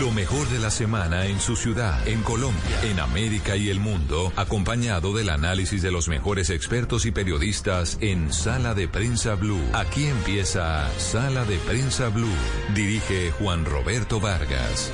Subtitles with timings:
[0.00, 4.30] Lo mejor de la semana en su ciudad, en Colombia, en América y el mundo,
[4.36, 9.62] acompañado del análisis de los mejores expertos y periodistas en Sala de Prensa Blue.
[9.72, 12.28] Aquí empieza Sala de Prensa Blue.
[12.74, 14.92] Dirige Juan Roberto Vargas.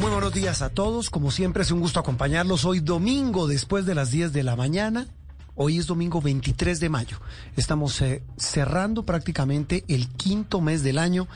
[0.00, 1.08] Muy buenos días a todos.
[1.08, 5.06] Como siempre es un gusto acompañarlos hoy domingo después de las 10 de la mañana.
[5.56, 7.20] Hoy es domingo 23 de mayo.
[7.56, 11.28] Estamos eh, cerrando prácticamente el quinto mes del año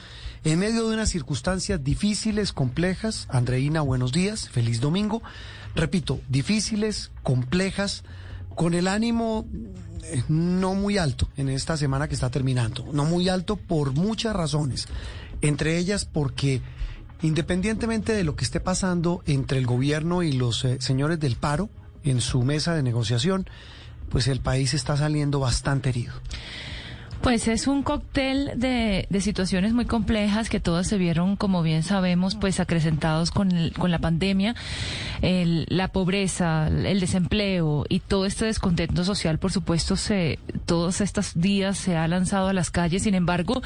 [0.42, 3.28] en medio de unas circunstancias difíciles, complejas.
[3.30, 4.48] Andreina, buenos días.
[4.48, 5.22] Feliz domingo.
[5.76, 8.02] Repito, difíciles, complejas,
[8.56, 9.46] con el ánimo
[10.02, 12.88] eh, no muy alto en esta semana que está terminando.
[12.92, 14.88] No muy alto por muchas razones.
[15.42, 16.60] Entre ellas porque
[17.22, 21.70] independientemente de lo que esté pasando entre el gobierno y los eh, señores del paro
[22.02, 23.46] en su mesa de negociación,
[24.10, 26.12] pues el país está saliendo bastante herido.
[27.22, 31.82] Pues es un cóctel de, de, situaciones muy complejas que todas se vieron, como bien
[31.82, 34.54] sabemos, pues acrecentados con, el, con la pandemia,
[35.20, 41.32] el, la pobreza, el desempleo y todo este descontento social, por supuesto, se, todos estos
[41.34, 43.02] días se ha lanzado a las calles.
[43.02, 43.62] Sin embargo,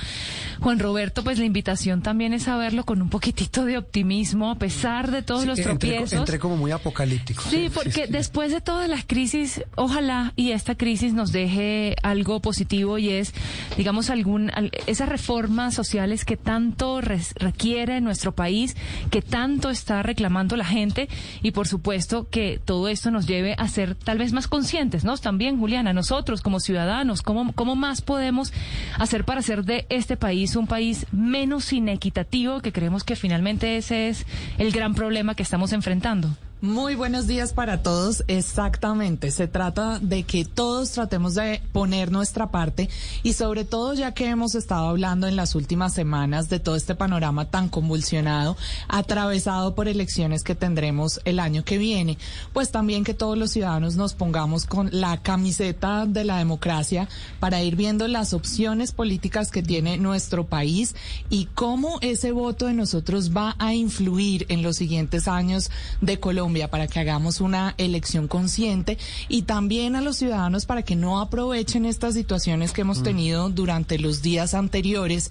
[0.60, 4.56] Juan Roberto, pues la invitación también es a verlo con un poquitito de optimismo, a
[4.56, 6.18] pesar de todos Sí, los entré, tropiezos.
[6.20, 7.42] entré como muy apocalíptico.
[7.50, 12.96] Sí, porque después de todas las crisis, ojalá y esta crisis nos deje algo positivo
[12.98, 13.34] y es,
[13.76, 18.76] digamos, algún al- esas reformas sociales que tanto requiere nuestro país,
[19.10, 21.08] que tanto está reclamando la gente
[21.42, 25.16] y por supuesto que todo esto nos lleve a ser tal vez más conscientes, ¿no?
[25.16, 28.52] También, Juliana, nosotros como ciudadanos, ¿cómo, cómo más podemos
[28.98, 34.08] hacer para hacer de este país un país menos inequitativo, que creemos que finalmente ese
[34.08, 34.26] es
[34.58, 36.30] el gran problema que estamos enfrentando?
[36.62, 38.22] Muy buenos días para todos.
[38.28, 39.32] Exactamente.
[39.32, 42.88] Se trata de que todos tratemos de poner nuestra parte
[43.24, 46.94] y sobre todo ya que hemos estado hablando en las últimas semanas de todo este
[46.94, 48.56] panorama tan convulsionado,
[48.86, 52.16] atravesado por elecciones que tendremos el año que viene,
[52.52, 57.08] pues también que todos los ciudadanos nos pongamos con la camiseta de la democracia
[57.40, 60.94] para ir viendo las opciones políticas que tiene nuestro país
[61.28, 65.68] y cómo ese voto de nosotros va a influir en los siguientes años
[66.00, 68.98] de Colombia para que hagamos una elección consciente
[69.28, 73.98] y también a los ciudadanos para que no aprovechen estas situaciones que hemos tenido durante
[73.98, 75.30] los días anteriores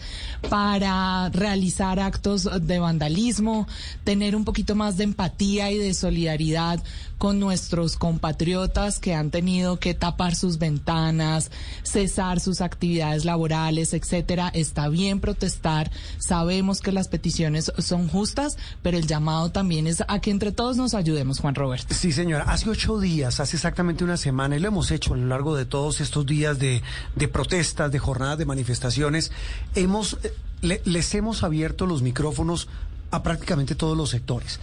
[0.49, 3.67] para realizar actos de vandalismo,
[4.03, 6.81] tener un poquito más de empatía y de solidaridad
[7.21, 11.51] con nuestros compatriotas que han tenido que tapar sus ventanas,
[11.83, 14.49] cesar sus actividades laborales, etcétera.
[14.55, 20.19] Está bien protestar, sabemos que las peticiones son justas, pero el llamado también es a
[20.19, 21.10] que entre todos nos ayudemos,
[21.41, 21.93] Juan Roberto.
[21.93, 22.45] Sí, señora.
[22.45, 25.65] Hace ocho días, hace exactamente una semana, y lo hemos hecho a lo largo de
[25.65, 26.81] todos estos días de,
[27.15, 29.31] de protestas, de jornadas, de manifestaciones,
[29.75, 32.67] hemos, eh, le- les hemos abierto los micrófonos
[33.11, 34.59] a prácticamente todos los sectores.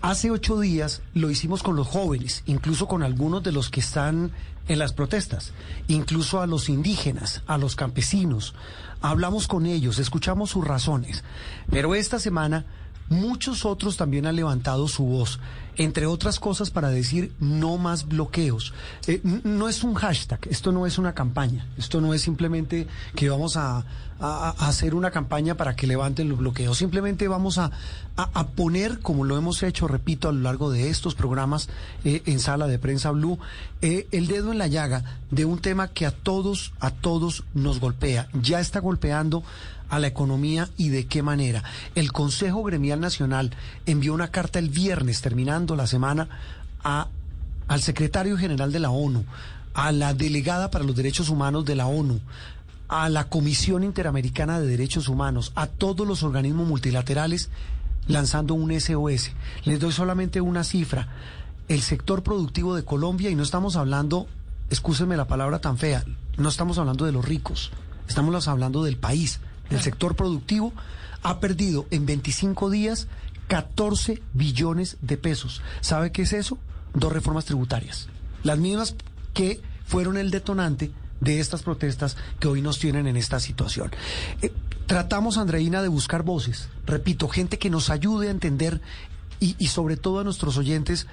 [0.00, 4.32] Hace ocho días lo hicimos con los jóvenes, incluso con algunos de los que están
[4.68, 5.52] en las protestas,
[5.88, 8.54] incluso a los indígenas, a los campesinos.
[9.00, 11.22] Hablamos con ellos, escuchamos sus razones.
[11.70, 12.64] Pero esta semana
[13.08, 15.38] muchos otros también han levantado su voz,
[15.76, 18.72] entre otras cosas para decir no más bloqueos.
[19.06, 23.28] Eh, no es un hashtag, esto no es una campaña, esto no es simplemente que
[23.28, 23.84] vamos a,
[24.24, 27.72] hacer una campaña para que levanten los bloqueos, simplemente vamos a
[28.54, 31.68] poner, como lo hemos hecho, repito, a lo largo de estos programas
[32.04, 33.40] eh, en sala de prensa Blue,
[33.80, 37.80] eh, el dedo en la llaga de un tema que a todos, a todos nos
[37.80, 39.42] golpea, ya está golpeando
[39.92, 41.62] a la economía y de qué manera.
[41.94, 43.50] El Consejo Gremial Nacional
[43.84, 46.30] envió una carta el viernes, terminando la semana,
[46.82, 47.08] a,
[47.68, 49.26] al secretario general de la ONU,
[49.74, 52.20] a la delegada para los derechos humanos de la ONU,
[52.88, 57.50] a la Comisión Interamericana de Derechos Humanos, a todos los organismos multilaterales,
[58.08, 59.32] lanzando un SOS.
[59.64, 61.08] Les doy solamente una cifra.
[61.68, 64.26] El sector productivo de Colombia, y no estamos hablando,
[64.70, 66.02] excúsenme la palabra tan fea,
[66.38, 67.72] no estamos hablando de los ricos,
[68.08, 69.38] estamos hablando del país,
[69.72, 70.72] del sector productivo,
[71.22, 73.08] ha perdido en 25 días
[73.48, 75.62] 14 billones de pesos.
[75.80, 76.58] ¿Sabe qué es eso?
[76.94, 78.08] Dos reformas tributarias.
[78.42, 78.94] Las mismas
[79.34, 80.90] que fueron el detonante
[81.20, 83.90] de estas protestas que hoy nos tienen en esta situación.
[84.42, 84.52] Eh,
[84.86, 88.80] tratamos, Andreina, de buscar voces, repito, gente que nos ayude a entender
[89.38, 91.06] y, y sobre todo a nuestros oyentes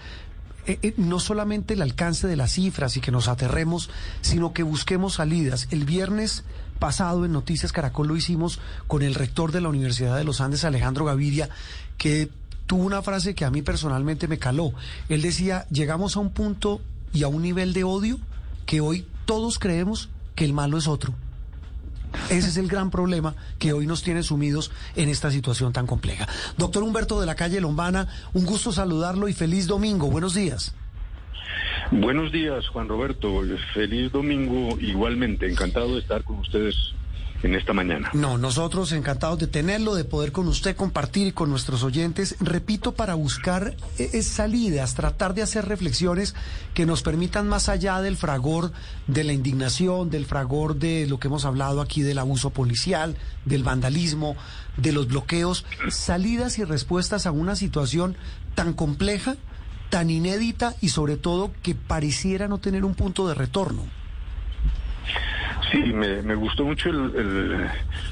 [0.66, 3.90] eh, eh, no solamente el alcance de las cifras y que nos aterremos,
[4.22, 5.68] sino que busquemos salidas.
[5.72, 6.44] El viernes
[6.80, 10.64] pasado en Noticias Caracol lo hicimos con el rector de la Universidad de los Andes,
[10.64, 11.50] Alejandro Gaviria,
[11.98, 12.30] que
[12.68, 14.74] tuvo una frase que a mí personalmente me caló.
[15.10, 16.82] Él decía, llegamos a un punto
[17.14, 18.20] y a un nivel de odio
[18.66, 21.14] que hoy todos creemos que el malo es otro.
[22.30, 26.28] Ese es el gran problema que hoy nos tiene sumidos en esta situación tan compleja.
[26.58, 30.10] Doctor Humberto de la calle Lombana, un gusto saludarlo y feliz domingo.
[30.10, 30.76] Buenos días.
[31.92, 33.42] Buenos días, Juan Roberto.
[33.74, 35.50] Feliz domingo igualmente.
[35.50, 36.76] Encantado de estar con ustedes
[37.44, 38.10] en esta mañana.
[38.14, 43.14] No, nosotros encantados de tenerlo, de poder con usted compartir con nuestros oyentes, repito, para
[43.14, 46.36] buscar eh, salidas, tratar de hacer reflexiones
[46.74, 48.72] que nos permitan más allá del fragor
[49.08, 53.16] de la indignación, del fragor de lo que hemos hablado aquí del abuso policial,
[53.46, 54.36] del vandalismo,
[54.78, 58.18] de los bloqueos, salidas y respuestas a una situación
[58.56, 59.36] tan compleja,
[59.90, 63.86] tan inédita y sobre todo que pareciera no tener un punto de retorno.
[65.72, 66.92] Sí, me, gustó mucho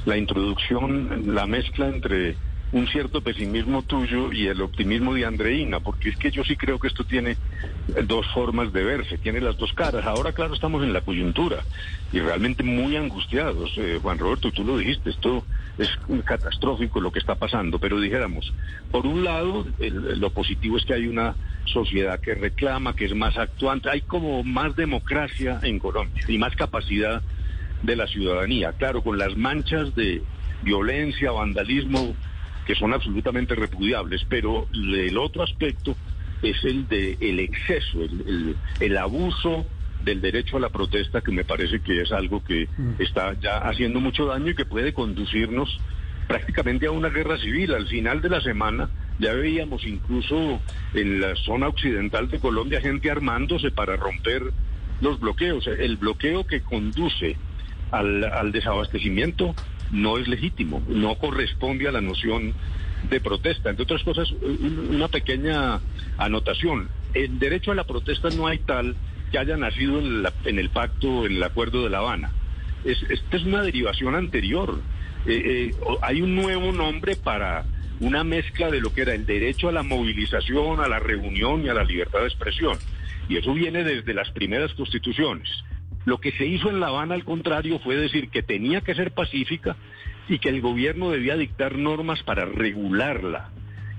[0.05, 2.35] la introducción, la mezcla entre
[2.71, 6.79] un cierto pesimismo tuyo y el optimismo de Andreina, porque es que yo sí creo
[6.79, 7.37] que esto tiene
[8.03, 10.05] dos formas de verse, tiene las dos caras.
[10.05, 11.63] Ahora, claro, estamos en la coyuntura
[12.11, 13.71] y realmente muy angustiados.
[13.77, 15.45] Eh, Juan Roberto, tú lo dijiste, esto
[15.77, 15.89] es
[16.25, 18.53] catastrófico lo que está pasando, pero dijéramos,
[18.91, 23.37] por un lado, lo positivo es que hay una sociedad que reclama, que es más
[23.37, 27.21] actuante, hay como más democracia en Colombia y más capacidad
[27.83, 28.73] de la ciudadanía.
[28.73, 30.21] Claro, con las manchas de
[30.63, 32.15] violencia, vandalismo,
[32.65, 35.95] que son absolutamente repudiables, pero el otro aspecto
[36.41, 39.65] es el de el exceso, el, el, abuso
[40.03, 43.01] del derecho a la protesta, que me parece que es algo que mm.
[43.01, 45.79] está ya haciendo mucho daño y que puede conducirnos
[46.27, 47.73] prácticamente a una guerra civil.
[47.73, 48.89] Al final de la semana
[49.19, 50.59] ya veíamos incluso
[50.93, 54.43] en la zona occidental de Colombia gente armándose para romper
[55.01, 55.67] los bloqueos.
[55.67, 57.37] El bloqueo que conduce
[57.91, 59.55] al, desabastecimiento
[59.91, 62.53] no es legítimo, no corresponde a la noción
[63.09, 63.69] de protesta.
[63.69, 65.79] Entre otras cosas, una pequeña
[66.17, 66.89] anotación.
[67.13, 68.95] El derecho a la protesta no hay tal
[69.31, 72.31] que haya nacido en, el pacto, en el acuerdo de La Habana.
[72.83, 74.79] Es, esta es una derivación anterior.
[75.25, 77.65] Eh, eh, hay un nuevo nombre para
[77.99, 81.69] una mezcla de lo que era el derecho a la movilización, a la reunión y
[81.69, 82.77] a la libertad de expresión.
[83.29, 85.49] Y eso viene desde las primeras constituciones.
[86.07, 89.11] Lo que se hizo en La Habana, al contrario, fue decir que tenía que ser
[89.11, 89.75] pacífica
[90.29, 93.49] y que el gobierno debía dictar normas para regularla.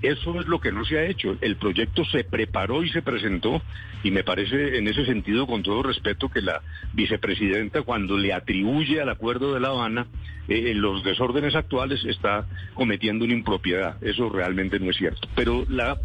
[0.01, 1.37] Eso es lo que no se ha hecho.
[1.39, 3.61] El proyecto se preparó y se presentó
[4.03, 6.63] y me parece en ese sentido, con todo respeto, que la
[6.93, 10.07] vicepresidenta cuando le atribuye al acuerdo de La Habana
[10.47, 14.03] eh, los desórdenes actuales está cometiendo una impropiedad.
[14.03, 15.27] Eso realmente no es cierto.
[15.35, 15.99] Pero la,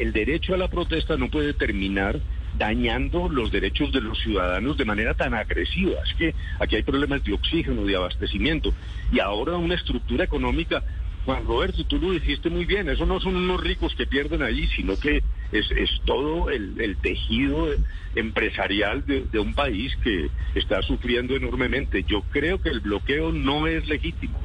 [0.00, 2.18] el derecho a la protesta no puede terminar
[2.58, 6.00] dañando los derechos de los ciudadanos de manera tan agresiva.
[6.04, 8.72] Es que aquí hay problemas de oxígeno, de abastecimiento
[9.12, 10.82] y ahora una estructura económica.
[11.24, 14.68] Juan Roberto, tú lo dijiste muy bien, eso no son unos ricos que pierden allí,
[14.68, 17.68] sino que es, es todo el, tejido
[18.14, 22.04] empresarial de, un país que está sufriendo enormemente.
[22.04, 24.38] Yo creo que el bloqueo no es legítimo.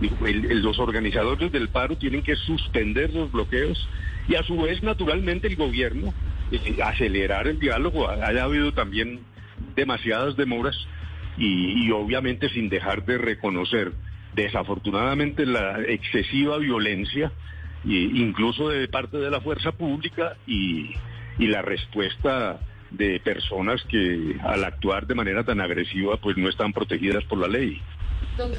[0.00, 3.86] los organizadores del paro tienen que suspender los bloqueos
[4.26, 6.14] y a su vez, naturalmente, el gobierno
[6.82, 8.08] acelerar el diálogo.
[8.08, 9.20] Haya habido también
[9.74, 10.76] demasiadas demoras
[11.38, 13.92] y, obviamente sin dejar de reconocer
[14.34, 17.32] desafortunadamente la excesiva violencia,
[17.84, 20.90] incluso de parte de la fuerza pública y,
[21.38, 22.60] y la respuesta
[22.90, 27.48] de personas que al actuar de manera tan agresiva pues no están protegidas por la
[27.48, 27.80] ley.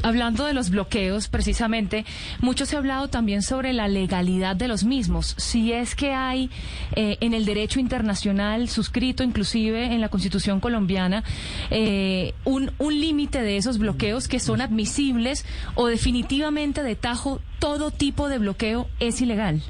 [0.04, 2.06] Hablando de los bloqueos, precisamente,
[2.40, 5.36] mucho se ha hablado también sobre la legalidad de los mismos.
[5.38, 6.50] Si es que hay
[6.96, 11.24] eh, en el derecho internacional, suscrito inclusive en la Constitución colombiana,
[11.70, 17.92] eh, un, un límite de esos bloqueos que son admisibles o definitivamente de tajo todo
[17.92, 19.62] tipo de bloqueo es ilegal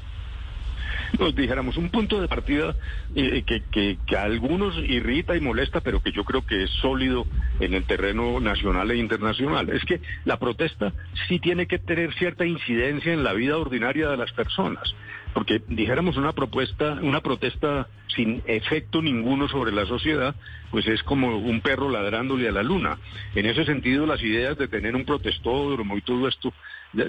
[1.18, 2.74] nos dijéramos, un punto de partida
[3.14, 3.62] eh, que,
[4.04, 7.26] que, a algunos irrita y molesta, pero que yo creo que es sólido
[7.60, 9.68] en el terreno nacional e internacional.
[9.70, 10.92] Es que la protesta
[11.28, 14.94] sí tiene que tener cierta incidencia en la vida ordinaria de las personas,
[15.34, 20.34] porque dijéramos una propuesta, una protesta sin efecto ninguno sobre la sociedad,
[20.70, 22.98] pues es como un perro ladrándole a la luna.
[23.34, 26.52] En ese sentido, las ideas de tener un protestódromo y todo esto,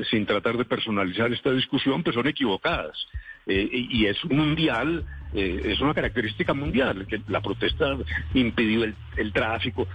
[0.09, 3.07] sin tratar de personalizar esta discusión, pues son equivocadas.
[3.47, 7.95] Eh, y es mundial eh, es una característica mundial, que la protesta
[8.33, 8.83] impidió
[9.15, 9.87] el, tráfico.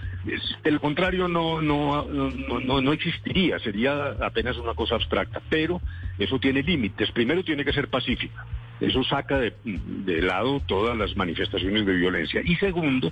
[0.63, 5.81] de lo contrario, no, no, no, no, existiría, sería apenas una cosa abstracta, pero
[6.17, 7.11] eso tiene límites.
[7.11, 8.45] Primero tiene que ser pacífica.
[8.79, 12.41] Eso saca de, de, lado todas las manifestaciones de violencia.
[12.43, 13.11] Y segundo,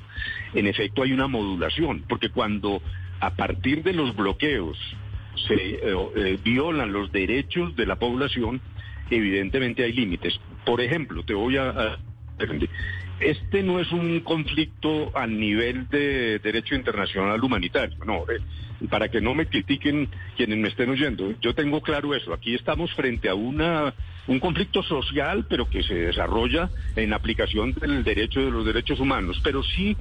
[0.54, 2.82] en efecto hay una modulación, porque cuando
[3.20, 4.78] a partir de los bloqueos
[5.48, 5.80] se eh,
[6.16, 8.62] eh, violan los derechos de la población,
[9.10, 10.40] evidentemente hay límites.
[10.66, 11.98] Por ejemplo, te voy a
[13.20, 18.24] este no es un conflicto a nivel de derecho internacional humanitario, no.
[18.30, 18.42] Eh,
[18.90, 22.34] para que no me critiquen quienes me estén oyendo, yo tengo claro eso.
[22.34, 23.94] Aquí estamos frente a una
[24.28, 29.40] un conflicto social, pero que se desarrolla en aplicación del derecho de los derechos humanos.
[29.44, 29.96] Pero sí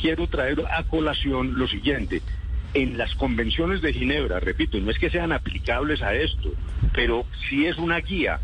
[0.00, 2.22] quiero traer a colación lo siguiente.
[2.74, 6.52] En las convenciones de Ginebra, repito, no es que sean aplicables a esto,
[6.92, 8.40] pero sí es una guía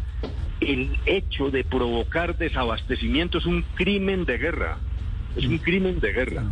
[0.61, 4.79] el hecho de provocar desabastecimiento es un crimen de guerra.
[5.37, 6.45] Es un crimen de guerra.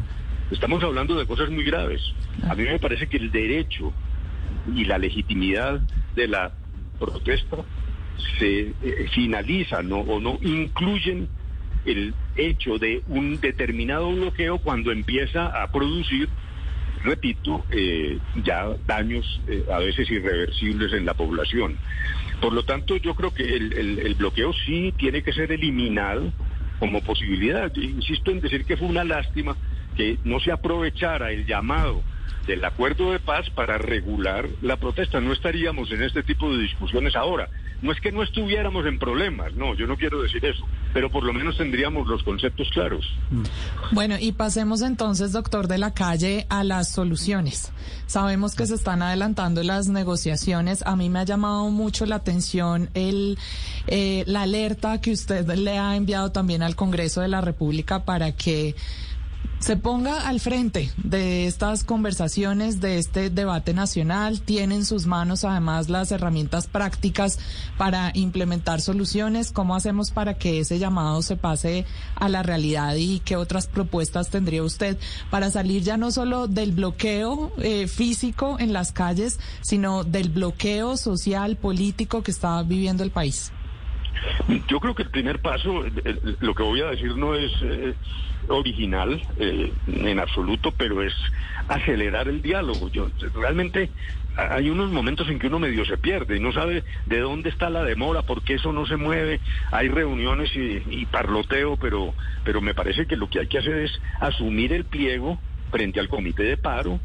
[0.50, 2.02] Estamos hablando de cosas muy graves.
[2.48, 3.92] A mí me parece que el derecho
[4.74, 5.80] y la legitimidad
[6.14, 6.52] de la
[6.98, 7.58] protesta
[8.38, 11.28] se eh, finalizan o no incluyen
[11.84, 16.28] el hecho de un determinado bloqueo cuando empieza a producir,
[17.04, 21.76] repito, eh, ya daños eh, a veces irreversibles en la población.
[22.40, 26.32] Por lo tanto, yo creo que el, bloqueo sí tiene que ser eliminado
[26.78, 27.72] como posibilidad.
[27.76, 29.56] insisto en decir que fue una lástima
[29.96, 32.02] que no se aprovechara el llamado
[32.46, 35.20] del acuerdo de paz para regular la protesta.
[35.20, 37.48] No estaríamos en este tipo de discusiones ahora.
[37.82, 41.24] No es que no estuviéramos en problemas, no, yo no quiero decir eso, pero por
[41.24, 43.04] lo menos tendríamos los conceptos claros.
[43.30, 43.42] Mm.
[43.92, 47.72] Bueno, y pasemos entonces, doctor de la calle, a las soluciones.
[48.06, 50.82] Sabemos que se están adelantando las negociaciones.
[50.86, 53.38] A mí me ha llamado mucho la atención el,
[53.88, 58.32] eh, la alerta que usted le ha enviado también al Congreso de la República para
[58.32, 58.76] que
[59.62, 64.42] se ponga al frente de estas conversaciones, de este debate nacional.
[64.42, 67.38] Tiene en sus manos además las herramientas prácticas
[67.78, 69.52] para implementar soluciones.
[69.52, 74.30] ¿Cómo hacemos para que ese llamado se pase a la realidad y qué otras propuestas
[74.30, 74.98] tendría usted
[75.30, 80.96] para salir ya no solo del bloqueo eh, físico en las calles, sino del bloqueo
[80.96, 83.52] social, político que está viviendo el país?
[84.68, 87.52] Yo creo que el primer paso, eh, eh, lo que voy a decir no es
[88.48, 91.14] original eh, en absoluto, pero es
[91.68, 92.88] acelerar el diálogo.
[92.90, 93.90] Yo realmente
[94.36, 97.68] hay unos momentos en que uno medio se pierde y no sabe de dónde está
[97.68, 99.40] la demora, por qué eso no se mueve.
[99.70, 104.00] Hay reuniones y, parloteo, pero, pero me parece que lo que hay que hacer es
[104.20, 105.38] asumir el pliego
[105.70, 106.98] frente al comité de paro,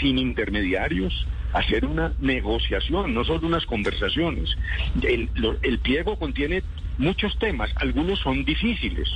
[0.00, 4.56] sin intermediarios, hacer una negociación, no solo unas conversaciones.
[5.02, 5.30] El,
[5.62, 6.62] el pliego contiene
[6.98, 9.08] muchos temas, algunos son difíciles,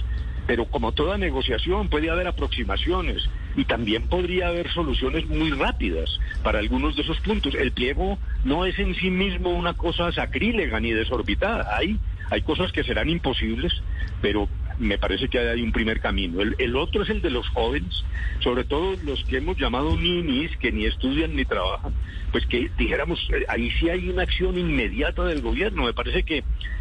[0.47, 6.59] pero como toda negociación puede haber aproximaciones y también podría haber soluciones muy rápidas para
[6.59, 7.55] algunos de esos puntos.
[7.55, 11.77] El pliego no es en sí mismo una cosa sacrílega ni desorbitada.
[11.77, 11.99] Hay,
[12.31, 13.73] hay cosas que serán imposibles,
[14.21, 16.40] pero me parece que hay un primer camino.
[16.40, 18.04] El, otro es el de los jóvenes,
[18.40, 21.93] sobre todo los que hemos llamado ninis, que ni estudian ni trabajan,
[22.33, 25.85] pues que dijéramos, eh, ahí sí hay una acción inmediata del gobierno.
[25.85, 26.38] Me parece que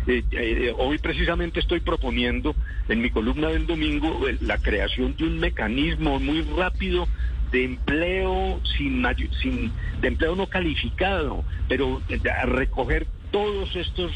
[0.07, 2.55] eh, eh, hoy precisamente estoy proponiendo
[2.89, 7.07] en mi columna del domingo la creación de un mecanismo muy rápido
[7.51, 9.05] de empleo sin,
[9.41, 9.71] sin
[10.01, 12.01] de empleo no calificado, pero
[12.35, 14.11] a recoger todos estos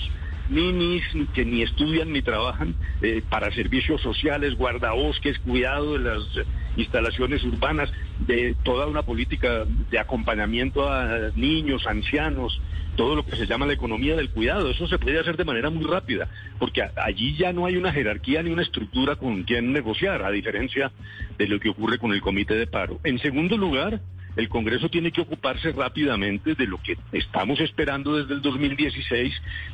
[0.49, 6.23] ninis que ni estudian ni trabajan eh, para servicios sociales, guardabosques, cuidado de las
[6.75, 12.59] instalaciones urbanas, de toda una política de acompañamiento a niños, ancianos,
[12.95, 14.69] todo lo que se llama la economía del cuidado.
[14.69, 16.27] Eso se puede hacer de manera muy rápida,
[16.59, 20.91] porque allí ya no hay una jerarquía ni una estructura con quien negociar, a diferencia
[21.37, 22.99] de lo que ocurre con el comité de paro.
[23.03, 24.01] En segundo lugar,
[24.37, 29.33] el Congreso tiene que ocuparse rápidamente de lo que estamos esperando desde el 2016,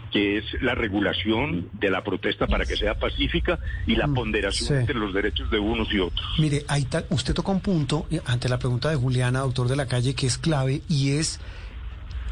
[0.10, 4.80] que es la regulación de la protesta para que sea pacífica y la mm, ponderación
[4.80, 6.26] entre los derechos de unos y otros.
[6.40, 9.86] Mire, ahí usted toca un punto eh, ante la pregunta de Juliana, doctor de la
[9.86, 11.42] calle, que es clave y es...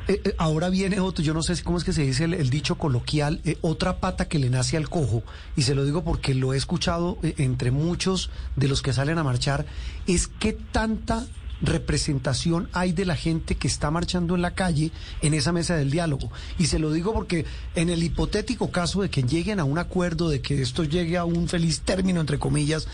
[0.08, 2.76] Eh, eh, ahora viene otro, yo no sé cómo es que se dice el, dicho
[2.76, 5.22] coloquial, otra pata que le nace al cojo,
[5.56, 9.24] y se lo digo porque lo he escuchado entre muchos de los que salen a
[9.24, 9.66] marchar,
[10.08, 11.28] es que tanta
[11.62, 14.92] representación hay de la gente que está marchando en la calle
[15.22, 16.32] en esa mesa del diálogo.
[16.58, 20.30] Y se lo digo porque en el hipotético caso de que lleguen a un acuerdo,
[20.30, 22.88] de que esto llegue a un feliz término, entre comillas,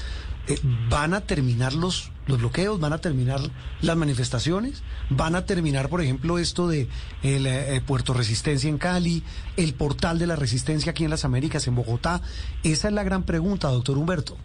[0.48, 0.60] eh,
[0.90, 2.80] ¿van a terminar los, los bloqueos?
[2.80, 3.42] ¿Van a terminar
[3.82, 4.82] las manifestaciones?
[5.10, 6.88] ¿Van a terminar, por ejemplo, esto de
[7.22, 9.24] el eh, Puerto Resistencia en Cali,
[9.58, 12.22] el portal de la Resistencia aquí en las Américas, en Bogotá?
[12.64, 14.38] Esa es la gran pregunta, doctor Humberto.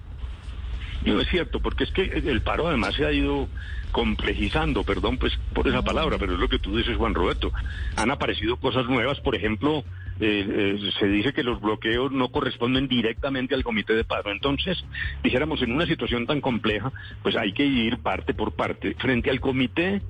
[1.05, 3.49] No es cierto, porque es que el paro además se ha ido
[3.91, 7.53] complejizando, perdón pues por esa palabra, pero es lo que tú dices, Juan Roberto.
[7.97, 9.85] Han aparecido cosas nuevas, por ejemplo,
[10.21, 14.31] eh, eh, se dice que los bloqueos no corresponden directamente al comité de paro.
[14.31, 14.85] Entonces,
[15.23, 16.93] dijéramos, en una situación tan compleja,
[17.23, 18.95] pues hay que ir parte por parte.
[18.95, 20.03] Frente al comité,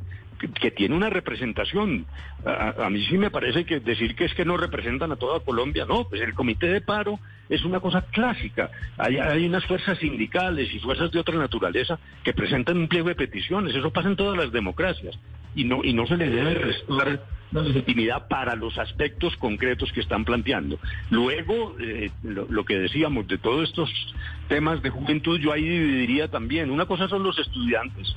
[0.49, 2.07] que tiene una representación.
[2.45, 5.85] A, mí sí me parece que decir que es que no representan a toda Colombia,
[5.87, 7.19] no, pues el comité de paro
[7.49, 8.71] es una cosa clásica.
[8.99, 13.15] Hay, hay unas fuerzas sindicales y fuerzas de otra naturaleza que presentan un pliego de
[13.15, 15.19] peticiones, eso pasa en todas las democracias
[15.55, 17.23] y no, y no se le debe restar
[17.53, 20.79] la legitimidad para los aspectos concretos que están planteando.
[21.11, 23.91] Luego, eh, lo, que decíamos de todos estos
[24.49, 28.17] temas de juventud, yo ahí dividiría también, una cosa son los estudiantes,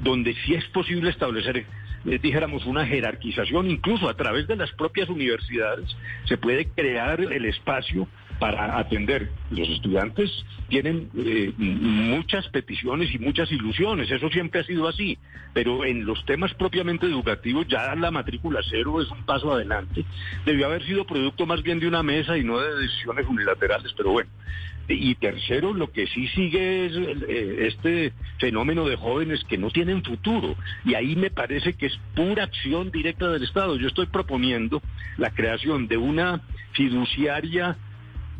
[0.00, 1.58] donde sí es posible establecer,
[2.06, 7.44] eh, dijéramos, una jerarquización, incluso a través de las propias universidades, se puede crear el
[7.46, 8.08] espacio
[8.38, 9.30] para atender.
[9.50, 10.30] Los estudiantes
[10.68, 15.18] tienen eh, muchas peticiones y muchas ilusiones, eso siempre ha sido así,
[15.52, 20.04] pero en los temas propiamente educativos ya la matrícula cero es un paso adelante.
[20.44, 24.10] Debió haber sido producto más bien de una mesa y no de decisiones unilaterales, pero
[24.12, 24.30] bueno.
[24.88, 30.04] Y tercero, lo que sí sigue es eh, este fenómeno de jóvenes que no tienen
[30.04, 30.56] futuro.
[30.84, 33.76] Y ahí me parece que es pura acción directa del Estado.
[33.76, 34.82] Yo estoy proponiendo
[35.16, 37.76] la creación de una fiduciaria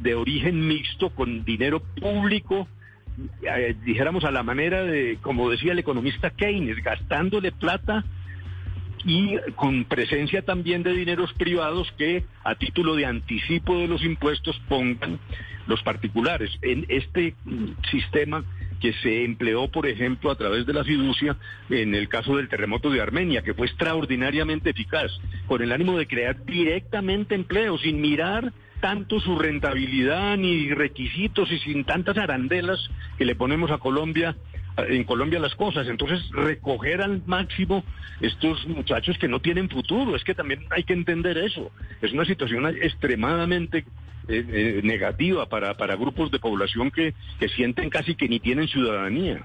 [0.00, 2.68] de origen mixto con dinero público,
[3.42, 8.04] eh, dijéramos a la manera de, como decía el economista Keynes, gastándole plata
[9.04, 14.60] y con presencia también de dineros privados que a título de anticipo de los impuestos
[14.68, 15.18] pongan
[15.66, 16.50] los particulares.
[16.62, 17.34] En este
[17.90, 18.44] sistema
[18.80, 21.36] que se empleó, por ejemplo, a través de la fiducia
[21.70, 25.10] en el caso del terremoto de Armenia, que fue extraordinariamente eficaz,
[25.46, 31.58] con el ánimo de crear directamente empleo, sin mirar tanto su rentabilidad ni requisitos y
[31.60, 32.78] sin tantas arandelas
[33.16, 34.36] que le ponemos a Colombia
[34.76, 35.86] en Colombia las cosas.
[35.88, 37.84] Entonces, recoger al máximo
[38.20, 41.70] estos muchachos que no tienen futuro, es que también hay que entender eso.
[42.00, 43.84] Es una situación extremadamente
[44.28, 48.68] eh, eh, negativa para, para grupos de población que, que sienten casi que ni tienen
[48.68, 49.44] ciudadanía.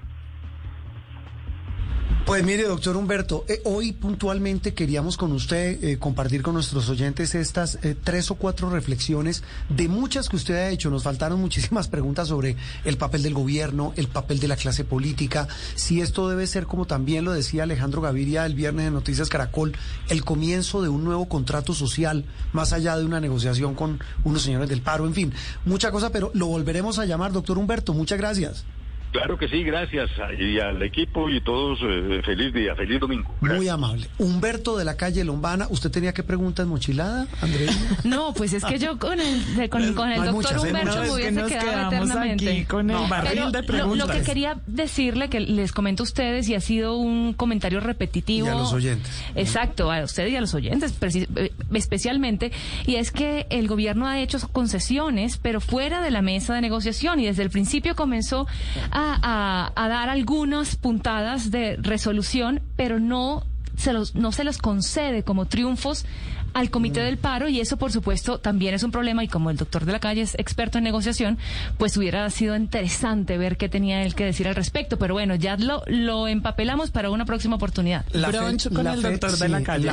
[2.30, 7.34] Pues mire, doctor Humberto, eh, hoy puntualmente queríamos con usted eh, compartir con nuestros oyentes
[7.34, 10.90] estas eh, tres o cuatro reflexiones de muchas que usted ha hecho.
[10.90, 15.48] Nos faltaron muchísimas preguntas sobre el papel del gobierno, el papel de la clase política,
[15.74, 19.76] si esto debe ser, como también lo decía Alejandro Gaviria el viernes en Noticias Caracol,
[20.08, 24.68] el comienzo de un nuevo contrato social, más allá de una negociación con unos señores
[24.68, 27.92] del paro, en fin, mucha cosa, pero lo volveremos a llamar, doctor Humberto.
[27.92, 28.64] Muchas gracias.
[29.12, 30.10] Claro que sí, gracias.
[30.38, 33.34] Y al equipo y todos, eh, feliz día, feliz domingo.
[33.40, 34.06] Muy amable.
[34.18, 37.70] Humberto de la calle Lombana, ¿usted tenía qué preguntas mochilada, Andrés?
[38.04, 40.58] No, pues es que yo con el, con, el doctor.
[40.58, 42.66] Humberto me hubiese quedado eternamente.
[42.66, 44.08] con el barril de preguntas.
[44.08, 48.46] Lo, que quería decirle, que les comento a ustedes, y ha sido un comentario repetitivo.
[48.46, 49.22] Y a los oyentes.
[49.34, 52.52] Exacto, a ustedes y a los oyentes eh, especialmente,
[52.86, 57.20] y es que el gobierno ha hecho concesiones, pero fuera de la mesa de negociación,
[57.20, 58.46] y desde el principio comenzó
[58.90, 63.44] a a, dar algunas puntadas de resolución, pero no
[63.76, 66.04] se los, no se los concede como triunfos
[66.52, 69.56] al comité del paro y eso por supuesto también es un problema y como el
[69.56, 71.38] doctor de la calle es experto en negociación,
[71.78, 75.56] pues hubiera sido interesante ver qué tenía él que decir al respecto, pero bueno, ya
[75.56, 78.04] lo, lo empapelamos para una próxima oportunidad.
[78.12, 79.90] La, con el doctor de la calle,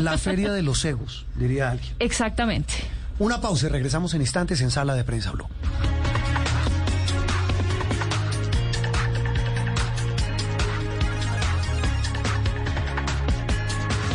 [0.00, 1.94] la feria de los egos, diría alguien.
[1.98, 2.74] Exactamente.
[3.18, 5.46] Una pausa y regresamos en instantes en Sala de Prensa Blue.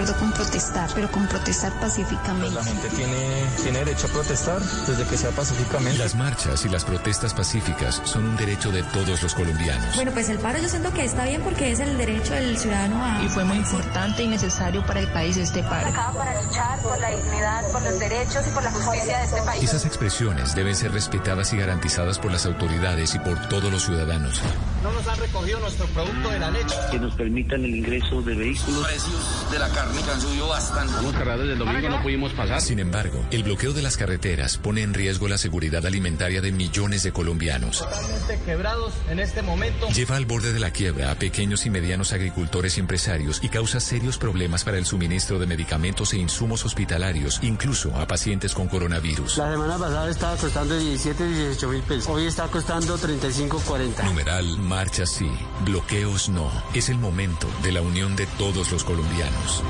[0.00, 2.54] Acuerdo con protestar, pero con protestar pacíficamente.
[2.54, 5.98] La gente tiene, tiene derecho a protestar desde que sea pacíficamente.
[5.98, 9.94] Las marchas y las protestas pacíficas son un derecho de todos los colombianos.
[9.96, 13.04] Bueno, pues el paro yo siento que está bien porque es el derecho del ciudadano
[13.04, 13.22] a...
[13.22, 15.88] Y fue muy importante y necesario para el país este paro.
[15.88, 19.42] Acá para luchar por la dignidad, por los derechos y por la justicia de este
[19.42, 19.62] país.
[19.62, 24.40] Esas expresiones deben ser respetadas y garantizadas por las autoridades y por todos los ciudadanos.
[24.82, 26.74] No nos han recogido nuestro producto de la leche.
[26.90, 28.86] Que nos permitan el ingreso de vehículos.
[28.86, 30.92] Precios de la carne térmica han subido bastante.
[31.56, 32.60] Domingo, no pudimos pasar.
[32.60, 37.02] Sin embargo, el bloqueo de las carreteras pone en riesgo la seguridad alimentaria de millones
[37.02, 37.78] de colombianos.
[37.78, 39.88] Totalmente quebrados en este momento.
[39.88, 43.80] Lleva al borde de la quiebra a pequeños y medianos agricultores y empresarios y causa
[43.80, 49.38] serios problemas para el suministro de medicamentos e insumos hospitalarios, incluso a pacientes con coronavirus.
[49.38, 52.08] La semana pasada estaba costando 17, 18 mil pesos.
[52.08, 54.02] Hoy está costando 35, 40.
[54.04, 55.30] Numeral Marcha sí,
[55.64, 56.50] bloqueos no.
[56.74, 59.62] Es el momento de la unión de todos los colombianos.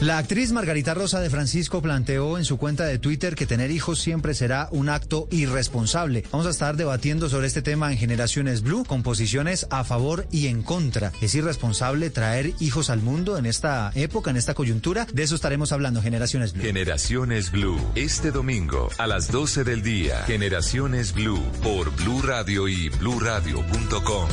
[0.00, 4.00] La actriz Margarita Rosa de Francisco planteó en su cuenta de Twitter que tener hijos
[4.00, 6.24] siempre será un acto irresponsable.
[6.30, 10.48] Vamos a estar debatiendo sobre este tema en Generaciones Blue, con posiciones a favor y
[10.48, 11.12] en contra.
[11.20, 15.06] ¿Es irresponsable traer hijos al mundo en esta época, en esta coyuntura?
[15.12, 16.62] De eso estaremos hablando en Generaciones Blue.
[16.62, 20.24] Generaciones Blue, este domingo a las 12 del día.
[20.26, 24.28] Generaciones Blue por Blue Radio y bluradio.com.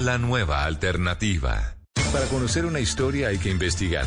[0.00, 1.74] La nueva alternativa.
[2.14, 4.06] Para conocer una historia hay que investigar,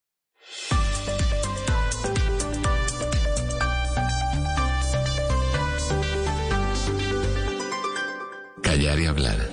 [8.81, 9.49] Callar y hablar.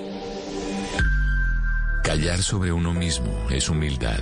[2.03, 4.21] Callar sobre uno mismo es humildad.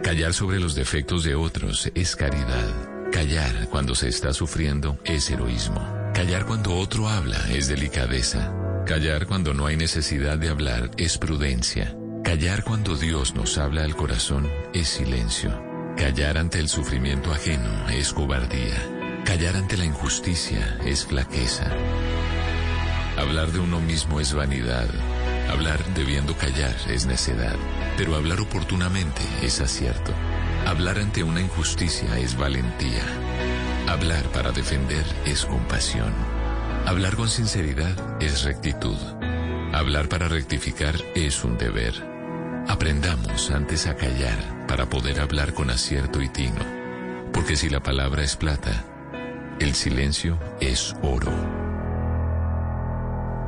[0.00, 2.68] Callar sobre los defectos de otros es caridad.
[3.10, 5.84] Callar cuando se está sufriendo es heroísmo.
[6.14, 8.54] Callar cuando otro habla es delicadeza.
[8.86, 11.96] Callar cuando no hay necesidad de hablar es prudencia.
[12.22, 15.50] Callar cuando Dios nos habla al corazón es silencio.
[15.96, 19.20] Callar ante el sufrimiento ajeno es cobardía.
[19.24, 21.72] Callar ante la injusticia es flaqueza.
[23.16, 24.88] Hablar de uno mismo es vanidad.
[25.48, 27.56] Hablar debiendo callar es necedad.
[27.96, 30.12] Pero hablar oportunamente es acierto.
[30.66, 33.04] Hablar ante una injusticia es valentía.
[33.86, 36.12] Hablar para defender es compasión.
[36.86, 38.98] Hablar con sinceridad es rectitud.
[39.72, 41.94] Hablar para rectificar es un deber.
[42.68, 46.64] Aprendamos antes a callar para poder hablar con acierto y tino.
[47.32, 48.84] Porque si la palabra es plata,
[49.60, 51.63] el silencio es oro.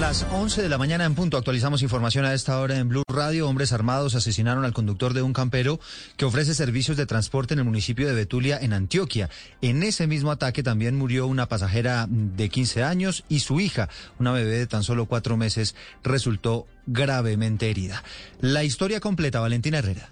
[0.00, 1.38] Las 11 de la mañana en punto.
[1.38, 3.48] Actualizamos información a esta hora en Blue Radio.
[3.48, 5.80] Hombres armados asesinaron al conductor de un campero
[6.18, 9.30] que ofrece servicios de transporte en el municipio de Betulia, en Antioquia.
[9.62, 14.32] En ese mismo ataque también murió una pasajera de 15 años y su hija, una
[14.32, 18.04] bebé de tan solo cuatro meses, resultó gravemente herida.
[18.40, 20.10] La historia completa, Valentina Herrera.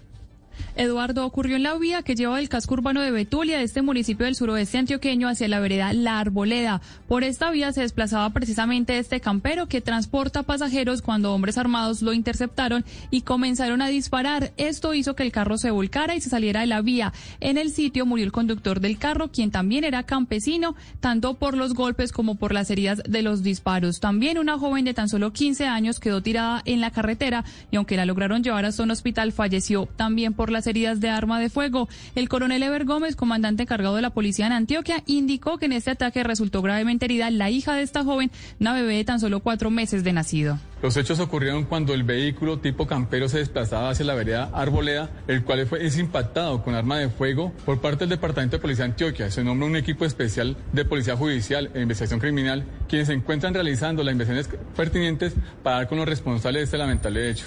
[0.75, 4.25] Eduardo, ocurrió en la vía que lleva del casco urbano de Betulia, de este municipio
[4.25, 6.81] del suroeste antioqueño, hacia la vereda La Arboleda.
[7.07, 12.13] Por esta vía se desplazaba precisamente este campero que transporta pasajeros cuando hombres armados lo
[12.13, 14.51] interceptaron y comenzaron a disparar.
[14.57, 17.13] Esto hizo que el carro se volcara y se saliera de la vía.
[17.39, 21.73] En el sitio murió el conductor del carro, quien también era campesino, tanto por los
[21.73, 23.99] golpes como por las heridas de los disparos.
[23.99, 27.97] También una joven de tan solo 15 años quedó tirada en la carretera y aunque
[27.97, 31.87] la lograron llevar hasta un hospital, falleció también por las heridas de arma de fuego.
[32.15, 35.91] El coronel Ever Gómez, comandante encargado de la policía en Antioquia, indicó que en este
[35.91, 39.69] ataque resultó gravemente herida la hija de esta joven, una bebé de tan solo cuatro
[39.69, 40.59] meses de nacido.
[40.81, 45.43] Los hechos ocurrieron cuando el vehículo tipo campero se desplazaba hacia la vereda Arboleda, el
[45.43, 48.91] cual fue, es impactado con arma de fuego por parte del Departamento de Policía de
[48.91, 49.31] Antioquia.
[49.31, 54.03] Se nombra un equipo especial de Policía Judicial e Investigación Criminal, quienes se encuentran realizando
[54.03, 57.45] las investigaciones pertinentes para dar con los responsables de este lamentable hecho.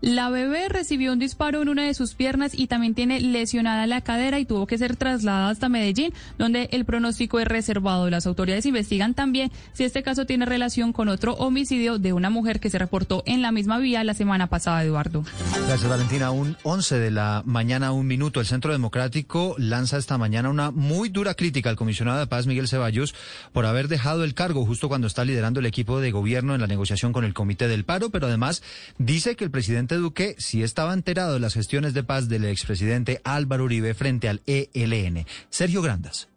[0.00, 4.00] La bebé recibió un disparo en una de sus piernas y también tiene lesionada la
[4.00, 8.10] cadera y tuvo que ser trasladada hasta Medellín, donde el pronóstico es reservado.
[8.10, 12.60] Las autoridades investigan también si este caso tiene relación con otro homicidio de una mujer
[12.60, 15.24] que se reportó en la misma vía la semana pasada, Eduardo.
[15.66, 16.30] Gracias, Valentina.
[16.30, 18.40] Un 11 de la mañana, un minuto.
[18.40, 22.68] El Centro Democrático lanza esta mañana una muy dura crítica al comisionado de paz, Miguel
[22.68, 23.14] Ceballos,
[23.52, 26.66] por haber dejado el cargo justo cuando está liderando el equipo de gobierno en la
[26.66, 28.62] negociación con el Comité del Paro, pero además
[28.98, 32.44] dice que el presidente presidente Duque sí estaba enterado de las gestiones de paz del
[32.44, 35.26] expresidente Álvaro Uribe frente al ELN.
[35.48, 36.28] Sergio Grandas.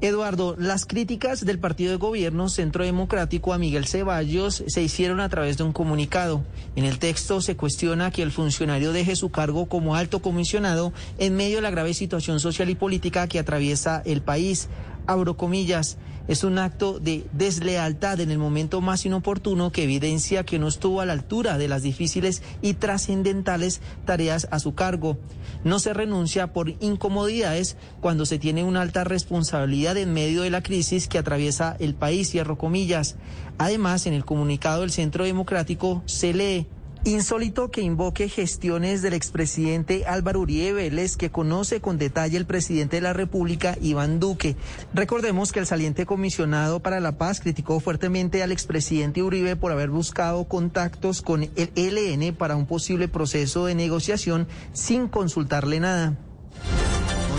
[0.00, 5.28] Eduardo, las críticas del partido de gobierno Centro Democrático a Miguel Ceballos se hicieron a
[5.28, 6.44] través de un comunicado.
[6.76, 11.36] En el texto se cuestiona que el funcionario deje su cargo como alto comisionado en
[11.36, 14.68] medio de la grave situación social y política que atraviesa el país.
[15.06, 20.58] Abro comillas, es un acto de deslealtad en el momento más inoportuno que evidencia que
[20.58, 25.18] no estuvo a la altura de las difíciles y trascendentales tareas a su cargo.
[25.64, 30.62] No se renuncia por incomodidades cuando se tiene una alta responsabilidad en medio de la
[30.62, 33.16] crisis que atraviesa el país, cierro comillas.
[33.58, 36.66] Además, en el comunicado del Centro Democrático se lee
[37.06, 42.96] Insólito que invoque gestiones del expresidente Álvaro Uribe Vélez, que conoce con detalle el presidente
[42.96, 44.56] de la República, Iván Duque.
[44.94, 49.90] Recordemos que el saliente comisionado para la paz criticó fuertemente al expresidente Uribe por haber
[49.90, 56.16] buscado contactos con el ELN para un posible proceso de negociación sin consultarle nada.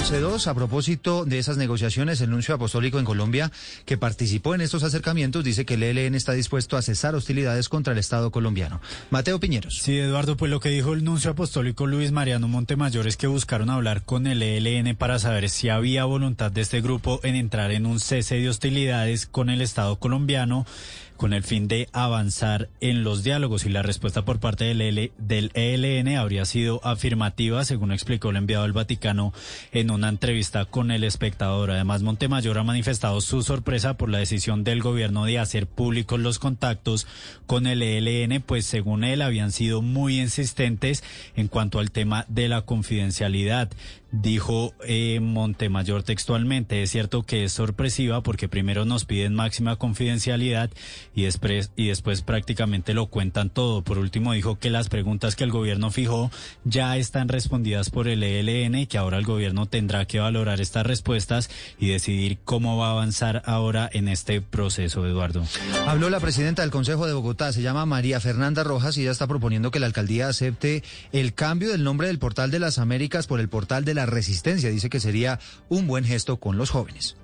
[0.06, 3.52] A propósito de esas negociaciones, el nuncio apostólico en Colombia,
[3.86, 7.94] que participó en estos acercamientos, dice que el ELN está dispuesto a cesar hostilidades contra
[7.94, 8.82] el Estado colombiano.
[9.10, 9.80] Mateo Piñeros.
[9.80, 13.72] Sí, Eduardo, pues lo que dijo el nuncio apostólico Luis Mariano Montemayor es que buscaron
[13.72, 17.88] hablar con el ELN para saber si había voluntad de este grupo en entrar en
[17.88, 20.68] un cese de hostilidades con el Estado colombiano
[21.18, 25.52] con el fin de avanzar en los diálogos y la respuesta por parte del, del
[25.54, 29.34] ELN habría sido afirmativa, según explicó el enviado del Vaticano
[29.72, 31.72] en una entrevista con el espectador.
[31.72, 36.40] Además, Montemayor ha manifestado su sorpresa por la decisión del gobierno de hacer públicos los
[36.40, 37.08] contactos
[37.46, 41.04] con el ELN, pues según él habían sido muy insistentes
[41.36, 43.70] en cuanto al tema de la confidencialidad.
[44.12, 50.70] Dijo eh, Montemayor textualmente, es cierto que es sorpresiva porque primero nos piden máxima confidencialidad
[51.16, 53.82] y después, y después prácticamente lo cuentan todo.
[53.82, 56.30] Por último dijo que las preguntas que el gobierno fijó
[56.66, 60.86] ya están respondidas por el ELN y que ahora el gobierno tendrá que valorar estas
[60.86, 61.50] respuestas
[61.80, 65.44] y decidir cómo va a avanzar ahora en este proceso, Eduardo.
[65.88, 69.28] Habló la presidenta del Consejo de Bogotá, se llama María Fernanda Rojas y ya está
[69.28, 73.40] proponiendo que la alcaldía acepte el cambio del nombre del portal de las Américas por
[73.40, 74.70] el portal de la resistencia.
[74.70, 77.16] Dice que sería un buen gesto con los jóvenes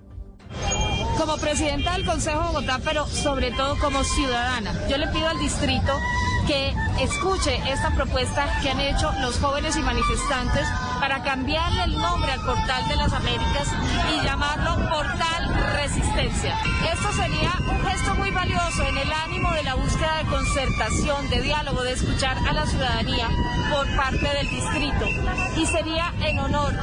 [1.17, 4.73] como presidenta del Consejo de Bogotá, pero sobre todo como ciudadana.
[4.89, 5.93] Yo le pido al distrito
[6.51, 10.67] que escuche esta propuesta que han hecho los jóvenes y manifestantes
[10.99, 13.69] para cambiarle el nombre al Portal de las Américas
[14.11, 16.57] y llamarlo Portal Resistencia.
[16.91, 21.41] Esto sería un gesto muy valioso en el ánimo de la búsqueda de concertación, de
[21.41, 23.29] diálogo, de escuchar a la ciudadanía
[23.71, 25.05] por parte del distrito.
[25.55, 26.73] Y sería en honor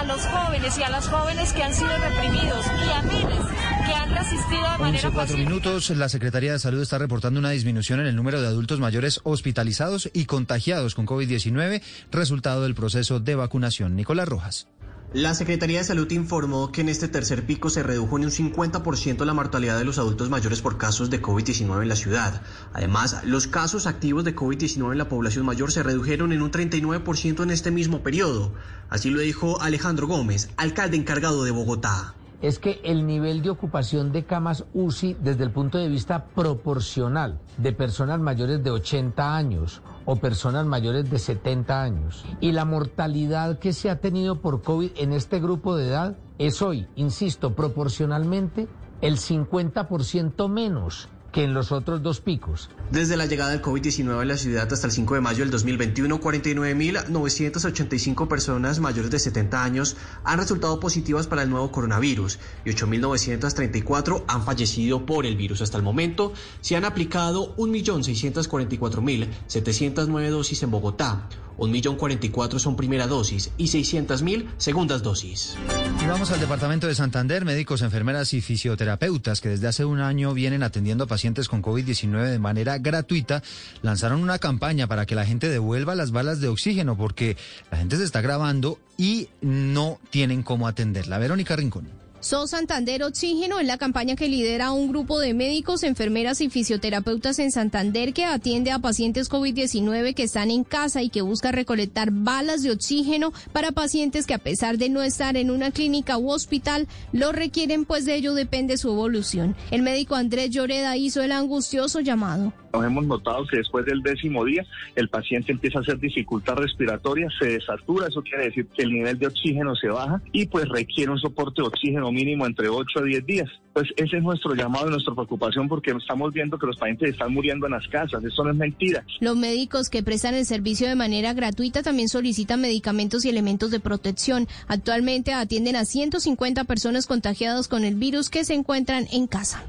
[0.00, 3.46] a los jóvenes y a las jóvenes que han sido reprimidos y a miles
[3.86, 5.90] que han resistido de manera cuatro minutos.
[5.90, 10.10] La Secretaría de Salud está reportando una disminución en el número de adultos mayores hospitalizados
[10.12, 13.96] y contagiados con COVID-19, resultado del proceso de vacunación.
[13.96, 14.68] Nicolás Rojas.
[15.14, 19.26] La Secretaría de Salud informó que en este tercer pico se redujo en un 50%
[19.26, 22.40] la mortalidad de los adultos mayores por casos de COVID-19 en la ciudad.
[22.72, 27.42] Además, los casos activos de COVID-19 en la población mayor se redujeron en un 39%
[27.42, 28.54] en este mismo periodo.
[28.88, 34.12] Así lo dijo Alejandro Gómez, alcalde encargado de Bogotá es que el nivel de ocupación
[34.12, 39.80] de camas UCI desde el punto de vista proporcional de personas mayores de 80 años
[40.04, 44.90] o personas mayores de 70 años y la mortalidad que se ha tenido por COVID
[44.96, 48.66] en este grupo de edad es hoy, insisto, proporcionalmente
[49.00, 52.68] el 50% menos que en los otros dos picos.
[52.90, 56.20] Desde la llegada del COVID-19 a la ciudad hasta el 5 de mayo del 2021,
[56.20, 64.22] 49.985 personas mayores de 70 años han resultado positivas para el nuevo coronavirus y 8.934
[64.28, 65.62] han fallecido por el virus.
[65.62, 71.28] Hasta el momento se han aplicado 1.644.709 dosis en Bogotá.
[71.58, 75.56] 1.044 son primera dosis y 600.000 segundas dosis.
[76.02, 77.44] Y vamos al departamento de Santander.
[77.44, 82.30] Médicos, enfermeras y fisioterapeutas que desde hace un año vienen atendiendo a pacientes con COVID-19
[82.30, 83.42] de manera gratuita
[83.82, 87.36] lanzaron una campaña para que la gente devuelva las balas de oxígeno porque
[87.70, 91.18] la gente se está grabando y no tienen cómo atenderla.
[91.18, 92.01] Verónica Rincón.
[92.22, 97.40] So Santander Oxígeno es la campaña que lidera un grupo de médicos, enfermeras y fisioterapeutas
[97.40, 102.10] en Santander que atiende a pacientes COVID-19 que están en casa y que busca recolectar
[102.12, 106.30] balas de oxígeno para pacientes que a pesar de no estar en una clínica u
[106.30, 109.56] hospital, lo requieren pues de ello depende su evolución.
[109.72, 112.52] El médico Andrés Lloreda hizo el angustioso llamado.
[112.72, 117.28] Nos hemos notado que después del décimo día el paciente empieza a hacer dificultad respiratoria,
[117.38, 121.10] se desatura, eso quiere decir que el nivel de oxígeno se baja y pues requiere
[121.10, 123.48] un soporte de oxígeno mínimo entre 8 a 10 días.
[123.72, 127.32] Pues ese es nuestro llamado y nuestra preocupación porque estamos viendo que los pacientes están
[127.32, 128.22] muriendo en las casas.
[128.22, 129.04] Eso no es mentira.
[129.20, 133.80] Los médicos que prestan el servicio de manera gratuita también solicitan medicamentos y elementos de
[133.80, 134.46] protección.
[134.68, 139.64] Actualmente atienden a 150 personas contagiadas con el virus que se encuentran en casa.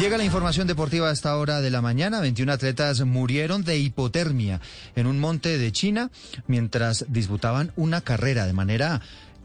[0.00, 2.20] Llega la información deportiva a esta hora de la mañana.
[2.20, 4.60] 21 atletas murieron de hipotermia
[4.96, 6.10] en un monte de China
[6.48, 9.00] mientras disputaban una carrera de manera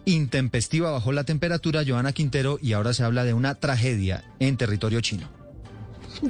[0.07, 5.01] intempestiva bajo la temperatura, Joana Quintero, y ahora se habla de una tragedia en territorio
[5.01, 5.36] chino.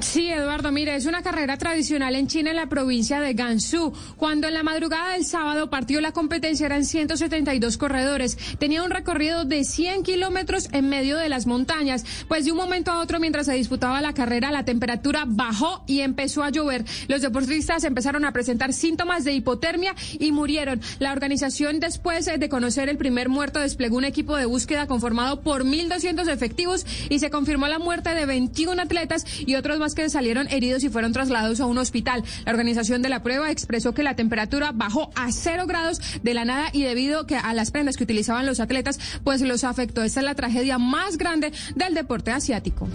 [0.02, 3.94] Sí, Eduardo, mire, es una carrera tradicional en China, en la provincia de Gansu.
[4.18, 8.36] Cuando en la madrugada del sábado partió la competencia eran 172 corredores.
[8.58, 12.04] Tenía un recorrido de 100 kilómetros en medio de las montañas.
[12.28, 16.00] Pues de un momento a otro, mientras se disputaba la carrera, la temperatura bajó y
[16.00, 16.84] empezó a llover.
[17.08, 20.82] Los deportistas empezaron a presentar síntomas de hipotermia y murieron.
[20.98, 25.64] La organización, después de conocer el primer muerto, desplegó un equipo de búsqueda conformado por
[25.64, 30.48] 1.200 efectivos y se confirmó la muerte de 21 atletas y otros más que salieron
[30.48, 32.24] heridos y fueron trasladados a un hospital.
[32.44, 36.44] La organización de la prueba expresó que la temperatura bajó a cero grados de la
[36.44, 40.02] nada y debido que a las prendas que utilizaban los atletas, pues los afectó.
[40.02, 42.88] Esta es la tragedia más grande del deporte asiático.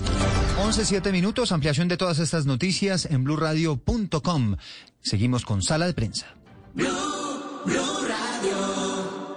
[0.59, 4.57] 11, 7 minutos, ampliación de todas estas noticias en blurradio.com.
[5.01, 6.27] Seguimos con Sala de Prensa.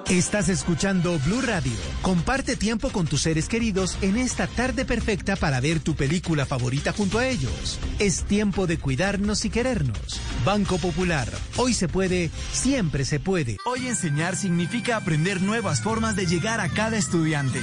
[0.09, 1.73] Estás escuchando Blue Radio.
[2.01, 6.92] Comparte tiempo con tus seres queridos en esta tarde perfecta para ver tu película favorita
[6.92, 7.81] junto a ellos.
[7.99, 10.21] Es tiempo de cuidarnos y querernos.
[10.45, 11.29] Banco Popular.
[11.57, 13.57] Hoy se puede, siempre se puede.
[13.64, 17.61] Hoy enseñar significa aprender nuevas formas de llegar a cada estudiante.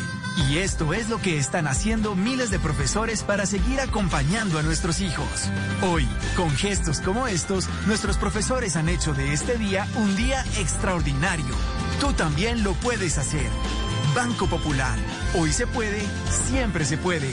[0.50, 5.00] Y esto es lo que están haciendo miles de profesores para seguir acompañando a nuestros
[5.00, 5.50] hijos.
[5.82, 11.56] Hoy, con gestos como estos, nuestros profesores han hecho de este día un día extraordinario.
[12.04, 13.50] Tú también lo puedes hacer.
[14.14, 15.00] Banco Popular.
[15.40, 16.02] Hoy se puede,
[16.50, 17.32] siempre se puede.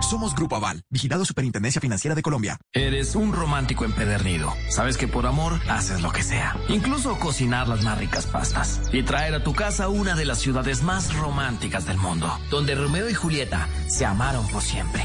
[0.00, 2.58] Somos Grupo Aval, vigilado Superintendencia Financiera de Colombia.
[2.72, 4.52] Eres un romántico empedernido.
[4.70, 6.56] Sabes que por amor haces lo que sea.
[6.68, 8.80] Incluso cocinar las más ricas pastas.
[8.92, 13.08] Y traer a tu casa una de las ciudades más románticas del mundo, donde Romeo
[13.08, 15.04] y Julieta se amaron por siempre.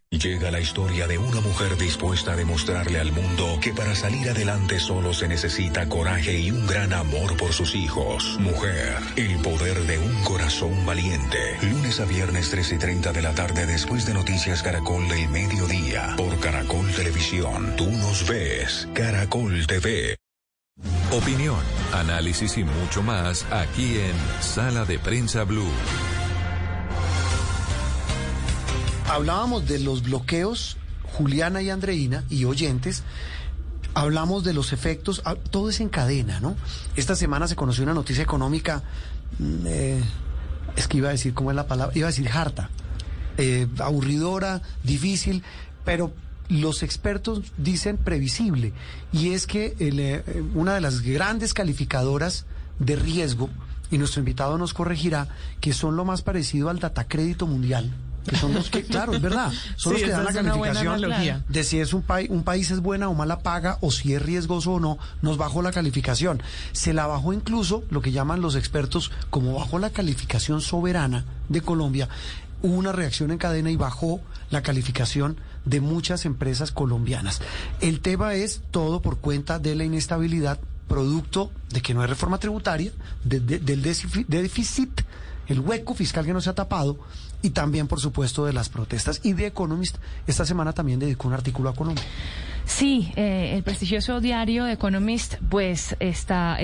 [0.11, 4.77] Llega la historia de una mujer dispuesta a demostrarle al mundo que para salir adelante
[4.77, 8.37] solo se necesita coraje y un gran amor por sus hijos.
[8.37, 11.37] Mujer, el poder de un corazón valiente.
[11.61, 16.13] Lunes a viernes 3 y 30 de la tarde después de Noticias Caracol del Mediodía.
[16.17, 17.73] Por Caracol Televisión.
[17.77, 18.89] Tú nos ves.
[18.93, 20.17] Caracol TV.
[21.11, 21.59] Opinión,
[21.93, 25.71] análisis y mucho más aquí en Sala de Prensa Blue.
[29.11, 33.03] Hablábamos de los bloqueos, Juliana y Andreina y oyentes.
[33.93, 36.55] Hablamos de los efectos, ah, todo es en cadena, ¿no?
[36.95, 38.83] Esta semana se conoció una noticia económica,
[39.37, 40.01] mm, eh,
[40.77, 41.93] es que iba a decir, ¿cómo es la palabra?
[41.93, 42.69] Iba a decir harta,
[43.37, 45.43] eh, aburridora, difícil,
[45.83, 46.13] pero
[46.47, 48.71] los expertos dicen previsible,
[49.11, 52.45] y es que eh, una de las grandes calificadoras
[52.79, 53.49] de riesgo,
[53.91, 55.27] y nuestro invitado nos corregirá,
[55.59, 57.91] que son lo más parecido al datacrédito mundial,
[58.27, 61.79] que son los que, claro, es verdad, son los que dan la calificación de si
[61.79, 64.79] es un, país un país es buena o mala paga o si es riesgoso o
[64.79, 66.41] no, nos bajó la calificación.
[66.71, 71.61] Se la bajó incluso lo que llaman los expertos como bajó la calificación soberana de
[71.61, 72.09] Colombia,
[72.61, 77.41] hubo una reacción en cadena y bajó la calificación de muchas empresas colombianas.
[77.79, 82.37] El tema es todo por cuenta de la inestabilidad, producto de que no hay reforma
[82.37, 82.91] tributaria,
[83.23, 85.01] del déficit,
[85.47, 86.97] el hueco fiscal que no se ha tapado
[87.41, 89.21] y también, por supuesto, de las protestas.
[89.23, 92.03] Y The Economist esta semana también dedicó un artículo a Colombia.
[92.65, 96.57] Sí, eh, el prestigioso diario Economist, pues está,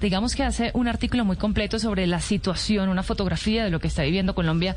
[0.00, 3.88] digamos que hace un artículo muy completo sobre la situación, una fotografía de lo que
[3.88, 4.76] está viviendo Colombia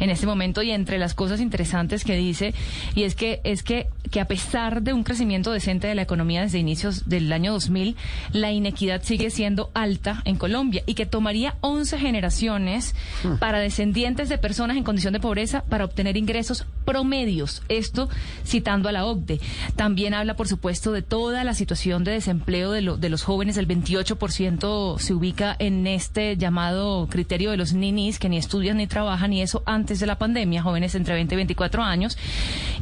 [0.00, 2.54] en este momento y entre las cosas interesantes que dice
[2.94, 6.42] y es que es que que a pesar de un crecimiento decente de la economía
[6.42, 7.96] desde inicios del año 2000,
[8.32, 13.38] la inequidad sigue siendo alta en Colombia y que tomaría 11 generaciones hmm.
[13.38, 17.62] para descendientes de personas en condición de pobreza para obtener ingresos promedios.
[17.68, 18.08] Esto
[18.44, 19.40] citando a la OCDE.
[19.74, 23.56] También habla, por supuesto, de toda la situación de desempleo de, los jóvenes.
[23.56, 28.86] El 28% se ubica en este llamado criterio de los ninis, que ni estudian ni
[28.86, 32.18] trabajan, y eso antes de la pandemia, jóvenes entre 20 y 24 años.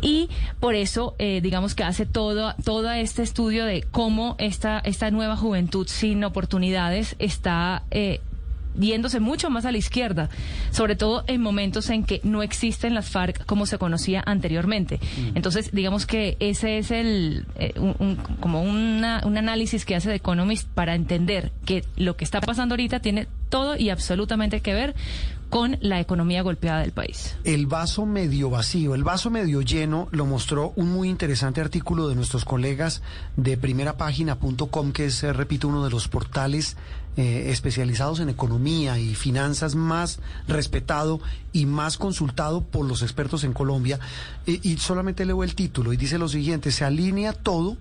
[0.01, 0.29] Y
[0.61, 2.55] por eso, eh, digamos que hace todo,
[2.95, 8.21] este estudio de cómo esta, esta nueva juventud sin oportunidades está eh,
[8.79, 10.29] yéndose mucho más a la izquierda,
[10.71, 14.99] sobre todo en momentos en que no existen las FARC como se conocía anteriormente.
[14.99, 15.37] Mm.
[15.37, 20.17] Entonces, digamos que ese es el eh, un, como una, un análisis que hace The
[20.17, 24.95] Economist para entender que lo que está pasando ahorita tiene todo y absolutamente que ver
[25.55, 27.37] con la economía golpeada del país.
[27.45, 32.17] El vaso medio vacío, el vaso medio lleno lo mostró un muy interesante artículo de
[32.17, 33.03] nuestros colegas
[33.37, 36.77] de primerapágina.com, que es, eh, repito, uno de los portales
[37.17, 41.21] eh, especializados en economía y finanzas más respetado
[41.53, 44.01] y más consultado por los expertos en Colombia.
[44.47, 47.77] y solamente leo el título y dice lo siguiente, se alinea todo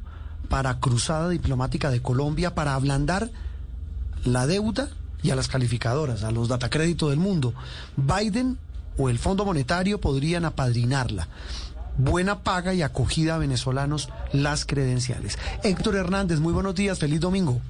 [0.47, 3.31] para cruzada diplomática de Colombia para ablandar
[4.25, 4.89] la deuda
[5.23, 7.53] y a las calificadoras, a los datacréditos del mundo.
[7.95, 8.57] Biden
[8.97, 11.27] o el Fondo Monetario podrían apadrinarla.
[11.97, 15.39] Buena paga y acogida a venezolanos las credenciales.
[15.63, 17.61] Héctor Hernández, muy buenos días, feliz domingo.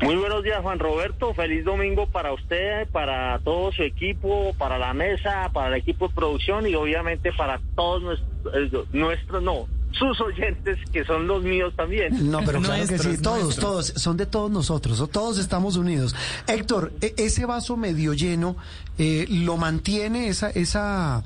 [0.00, 1.34] Muy buenos días, Juan Roberto.
[1.34, 6.14] Feliz domingo para usted, para todo su equipo, para la mesa, para el equipo de
[6.14, 9.68] producción y obviamente para todos nuestros, nuestros no,
[10.00, 12.30] sus oyentes, que son los míos también.
[12.30, 16.16] No, pero claro que sí, todos, todos, son de todos nosotros, todos estamos unidos.
[16.46, 18.56] Héctor, e, ese vaso medio lleno,
[18.98, 21.22] eh, ¿lo mantiene esa, esa,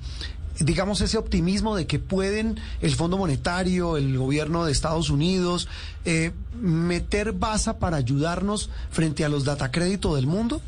[0.59, 5.69] digamos, ese optimismo de que pueden el Fondo Monetario, el gobierno de Estados Unidos,
[6.05, 10.61] eh, meter basa para ayudarnos frente a los datacréditos del mundo?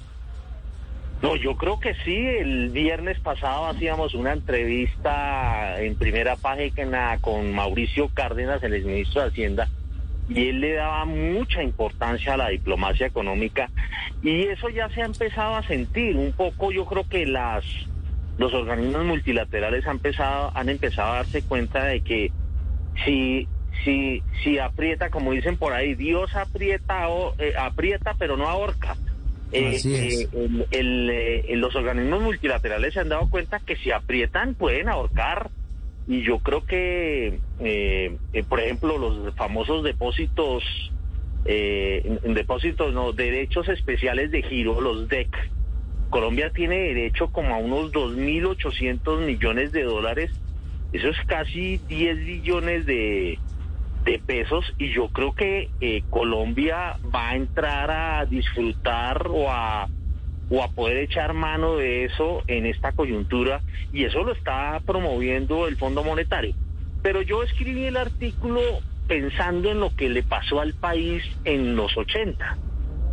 [1.23, 2.15] No, yo creo que sí.
[2.15, 9.29] El viernes pasado hacíamos una entrevista en primera página con Mauricio Cárdenas, el exministro de
[9.29, 9.69] Hacienda,
[10.29, 13.71] y él le daba mucha importancia a la diplomacia económica
[14.23, 16.73] y eso ya se ha empezado a sentir un poco.
[16.73, 17.65] Yo creo que las
[18.39, 22.33] los organismos multilaterales han empezado han empezado a darse cuenta de que
[23.05, 23.49] si
[23.85, 28.97] si si aprieta, como dicen por ahí, Dios aprieta o eh, aprieta pero no ahorca.
[29.57, 30.29] Eh,
[30.71, 35.51] eh, eh, los organismos multilaterales se han dado cuenta que si aprietan pueden ahorcar
[36.07, 37.41] y yo creo que,
[38.49, 40.63] por ejemplo, los famosos depósitos,
[41.45, 45.29] depósitos, no, derechos especiales de giro, los DEC.
[46.11, 50.31] Colombia tiene derecho como a unos 2.800 millones de dólares.
[50.93, 53.41] Eso es casi 10 billones de,
[54.07, 59.89] de pesos y yo creo que eh, Colombia va a entrar a disfrutar o a
[60.49, 65.67] o a poder echar mano de eso en esta coyuntura y eso lo está promoviendo
[65.67, 66.55] el Fondo Monetario.
[67.03, 68.61] Pero yo escribí el artículo
[69.09, 72.59] pensando en lo que le pasó al país en los 80.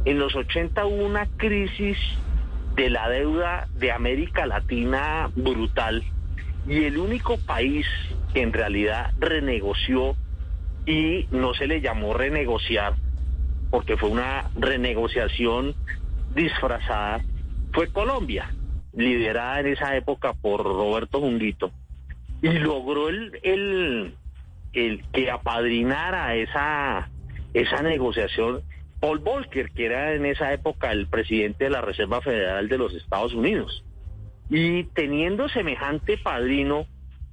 [0.05, 1.97] En los 80 hubo una crisis
[2.75, 6.03] de la deuda de América Latina brutal
[6.67, 7.87] y el único país
[8.33, 10.15] que en realidad renegoció
[10.86, 12.95] y no se le llamó renegociar
[13.73, 15.73] porque fue una renegociación
[16.36, 17.21] disfrazada,
[17.71, 18.53] fue Colombia,
[18.93, 21.71] liderada en esa época por Roberto Junguito,
[22.43, 24.13] y logró el, el,
[24.73, 27.09] el que apadrinara esa,
[27.55, 28.61] esa negociación
[28.99, 32.93] Paul Volcker, que era en esa época el presidente de la Reserva Federal de los
[32.93, 33.84] Estados Unidos.
[34.51, 36.86] Y teniendo semejante padrino,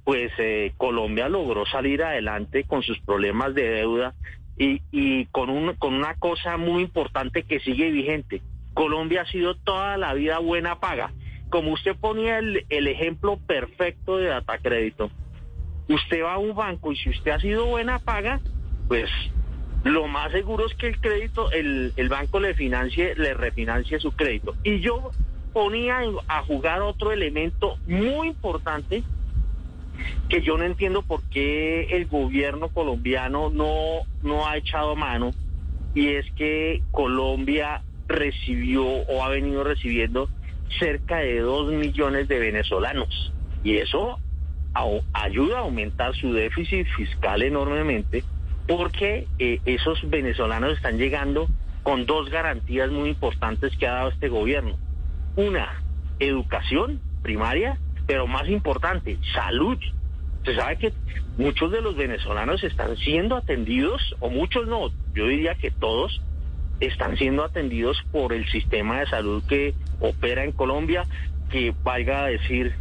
[0.03, 4.13] pues eh, Colombia logró salir adelante con sus problemas de deuda
[4.57, 8.41] y, y con, un, con una cosa muy importante que sigue vigente.
[8.73, 11.11] Colombia ha sido toda la vida buena paga.
[11.49, 15.11] Como usted ponía el, el ejemplo perfecto de data crédito,
[15.89, 18.39] usted va a un banco y si usted ha sido buena paga,
[18.87, 19.09] pues
[19.83, 24.11] lo más seguro es que el crédito, el, el banco le financie, le refinancie su
[24.11, 24.55] crédito.
[24.63, 25.11] Y yo
[25.53, 29.03] ponía a jugar otro elemento muy importante
[30.29, 35.31] que yo no entiendo por qué el gobierno colombiano no, no ha echado mano
[35.93, 40.29] y es que Colombia recibió o ha venido recibiendo
[40.79, 43.33] cerca de dos millones de venezolanos
[43.63, 44.19] y eso
[45.13, 48.23] ayuda a aumentar su déficit fiscal enormemente
[48.67, 51.49] porque eh, esos venezolanos están llegando
[51.83, 54.77] con dos garantías muy importantes que ha dado este gobierno.
[55.35, 55.81] Una,
[56.19, 57.77] educación primaria
[58.11, 59.77] pero más importante, salud.
[60.43, 60.91] Se sabe que
[61.37, 66.19] muchos de los venezolanos están siendo atendidos, o muchos no, yo diría que todos
[66.81, 71.05] están siendo atendidos por el sistema de salud que opera en Colombia,
[71.49, 72.73] que valga a decir,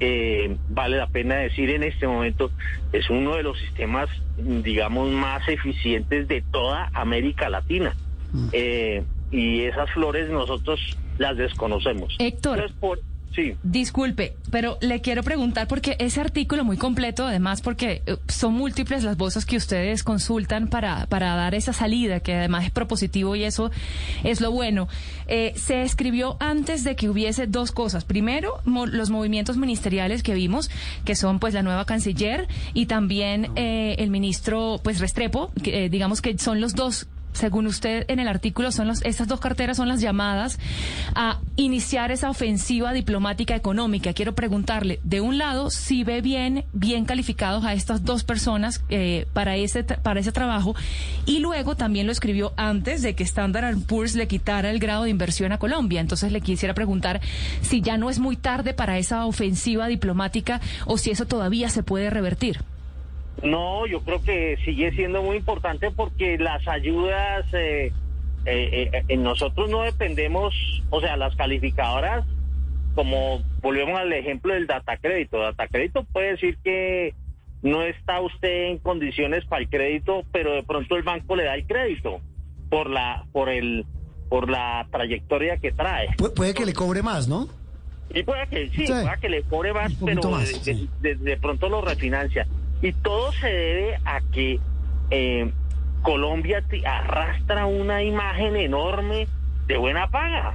[0.00, 2.50] eh, vale la pena decir en este momento,
[2.94, 4.08] es uno de los sistemas,
[4.38, 7.94] digamos, más eficientes de toda América Latina.
[8.52, 10.80] Eh, y esas flores nosotros
[11.18, 12.16] las desconocemos.
[12.18, 12.54] Héctor.
[12.60, 13.00] Entonces, por-
[13.34, 13.54] sí.
[13.62, 19.04] Disculpe, pero le quiero preguntar porque ese artículo muy completo, además porque eh, son múltiples
[19.04, 23.44] las voces que ustedes consultan para, para dar esa salida, que además es propositivo y
[23.44, 23.70] eso
[24.24, 24.88] es lo bueno.
[25.28, 28.04] Eh, se escribió antes de que hubiese dos cosas.
[28.04, 30.70] Primero, mo- los movimientos ministeriales que vimos,
[31.04, 35.88] que son pues la nueva canciller y también eh, el ministro pues Restrepo, que, eh,
[35.88, 37.06] digamos que son los dos
[37.38, 40.58] según usted en el artículo, son los, estas dos carteras son las llamadas
[41.14, 44.12] a iniciar esa ofensiva diplomática económica.
[44.12, 49.26] Quiero preguntarle, de un lado, si ve bien, bien calificados a estas dos personas eh,
[49.32, 50.74] para, ese, para ese trabajo,
[51.26, 55.10] y luego también lo escribió antes de que Standard Poor's le quitara el grado de
[55.10, 56.00] inversión a Colombia.
[56.00, 57.20] Entonces le quisiera preguntar
[57.62, 61.82] si ya no es muy tarde para esa ofensiva diplomática o si eso todavía se
[61.82, 62.60] puede revertir.
[63.42, 67.92] No, yo creo que sigue siendo muy importante porque las ayudas, eh,
[68.46, 70.54] eh, eh, nosotros no dependemos,
[70.90, 72.24] o sea, las calificadoras,
[72.94, 77.14] como volvemos al ejemplo del data crédito, data crédito puede decir que
[77.62, 81.54] no está usted en condiciones para el crédito, pero de pronto el banco le da
[81.54, 82.20] el crédito
[82.70, 83.84] por la, por el,
[84.28, 86.08] por la trayectoria que trae.
[86.16, 87.48] Pu- puede que le cobre más, ¿no?
[88.14, 88.92] Y puede que sí, Sí.
[88.92, 90.88] puede que le cobre más, pero más, de, sí.
[91.00, 92.46] de- de pronto lo refinancia.
[92.82, 94.60] Y todo se debe a que
[95.10, 95.50] eh,
[96.02, 99.26] Colombia arrastra una imagen enorme
[99.66, 100.54] de buena paga.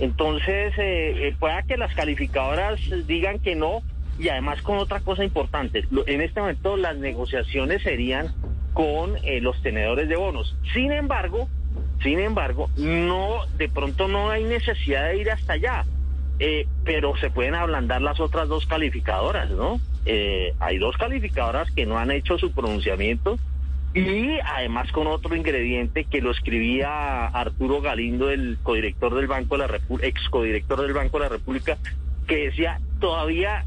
[0.00, 3.82] Entonces, eh, eh, pueda que las calificadoras digan que no,
[4.18, 8.32] y además con otra cosa importante, en este momento las negociaciones serían
[8.72, 10.56] con eh, los tenedores de bonos.
[10.72, 11.48] Sin embargo,
[12.02, 15.84] sin embargo, no, de pronto no hay necesidad de ir hasta allá,
[16.38, 19.80] eh, pero se pueden ablandar las otras dos calificadoras, ¿no?
[20.06, 23.38] Eh, hay dos calificadoras que no han hecho su pronunciamiento
[23.94, 29.60] y además con otro ingrediente que lo escribía Arturo Galindo, el codirector del Banco de
[29.60, 31.78] la República, ex codirector del Banco de la República,
[32.26, 33.64] que decía todavía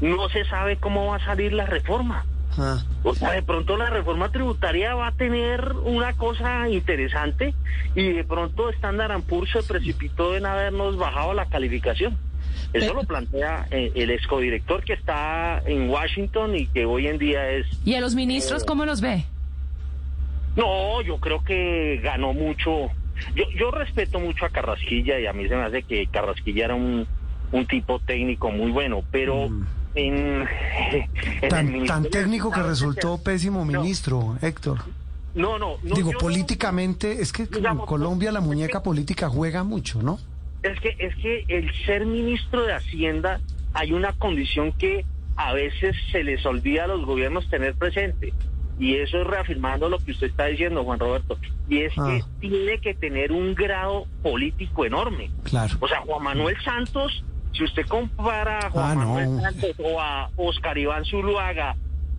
[0.00, 2.24] no se sabe cómo va a salir la reforma.
[2.58, 2.82] Ah.
[3.02, 7.54] O sea, de pronto la reforma tributaria va a tener una cosa interesante
[7.94, 12.16] y de pronto Standard Poor's se precipitó en habernos bajado la calificación.
[12.72, 17.50] Eso lo plantea eh, el excodirector que está en Washington y que hoy en día
[17.50, 17.66] es...
[17.84, 19.24] ¿Y a los ministros Eh, cómo los ve?
[20.56, 22.90] No, yo creo que ganó mucho.
[23.34, 26.74] Yo, yo respeto mucho a Carrasquilla y a mí se me hace que Carrasquilla era
[26.74, 27.06] un,
[27.52, 29.48] un tipo técnico muy bueno, pero
[29.94, 30.44] en,
[30.92, 31.08] en
[31.42, 31.48] el.
[31.48, 34.78] Tan, tan técnico que resultó pésimo ministro, Héctor.
[35.34, 35.94] No, no, no.
[35.96, 40.18] Digo, políticamente, es que en Colombia la muñeca política juega mucho, ¿no?
[40.62, 43.40] Es que, es que el ser ministro de Hacienda
[43.74, 45.04] hay una condición que
[45.36, 48.32] a veces se les olvida a los gobiernos tener presente.
[48.78, 51.36] Y eso es reafirmando lo que usted está diciendo, Juan Roberto.
[51.68, 52.06] Y es Ah.
[52.40, 55.30] que tiene que tener un grado político enorme.
[55.42, 55.76] Claro.
[55.80, 57.24] O sea, Juan Manuel Santos,
[57.54, 59.40] si usted compara a Juan Ah, no.
[59.40, 61.74] Santos o a Oscar Iván Zuluaga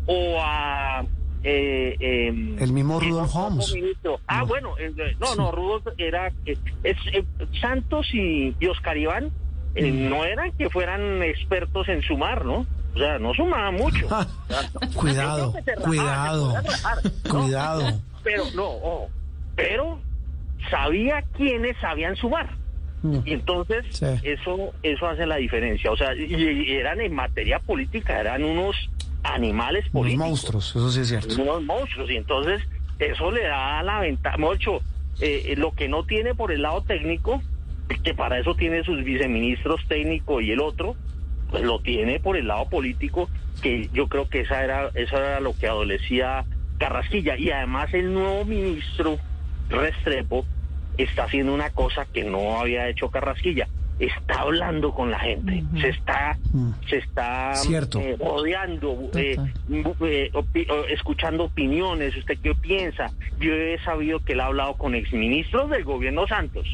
[0.08, 1.04] o a...
[1.44, 3.74] eh, em, El mismo Rudolf Holmes.
[4.28, 4.48] Ah, No.
[4.48, 5.34] bueno, eh, no, Sí.
[5.38, 6.28] no, Rudolf era...
[6.46, 7.24] eh, es, eh,
[7.62, 9.32] Santos y, y Oscar Iván
[9.76, 10.10] eh, Mm.
[10.10, 12.66] no eran que fueran expertos en sumar, ¿no?
[12.94, 14.08] O sea, no sumaban mucho.
[14.10, 14.26] Ah.
[14.96, 16.54] Cuidado, cuidado,
[17.30, 18.00] cuidado.
[18.24, 19.10] Pero no, ojo,
[19.56, 20.00] pero
[20.70, 22.56] sabía quiénes sabían sumar.
[23.06, 23.22] Mm.
[23.26, 24.06] Y entonces Sí.
[24.24, 25.92] eso eso hace la diferencia.
[25.92, 28.76] O sea, y, y eran en materia política, eran unos
[29.24, 30.28] animales Unos políticos.
[30.28, 31.42] monstruos, eso sí es cierto.
[31.42, 32.10] Unos monstruos.
[32.12, 32.62] Y entonces
[33.00, 34.38] eso le da la ventaja.
[34.38, 34.82] Mucho,
[35.22, 37.42] eh, lo que no tiene por el lado técnico,
[38.04, 40.96] que para eso tiene sus viceministros técnico y el otro,
[41.50, 43.30] pues lo tiene por el lado político,
[43.62, 46.46] que yo creo que esa era, eso era lo que adolecía
[46.78, 47.38] Carrasquilla.
[47.38, 49.18] Y además el nuevo ministro
[49.70, 50.46] Restrepo
[50.98, 53.68] está haciendo una cosa que no había hecho Carrasquilla.
[53.98, 56.38] Está hablando con la gente, se está,
[56.90, 57.54] se está
[58.02, 59.38] eh, rodeando, eh,
[59.72, 62.14] eh, opi- escuchando opiniones.
[62.18, 63.12] ¿Usted qué piensa?
[63.40, 66.68] Yo he sabido que él ha hablado con exministros del gobierno Santos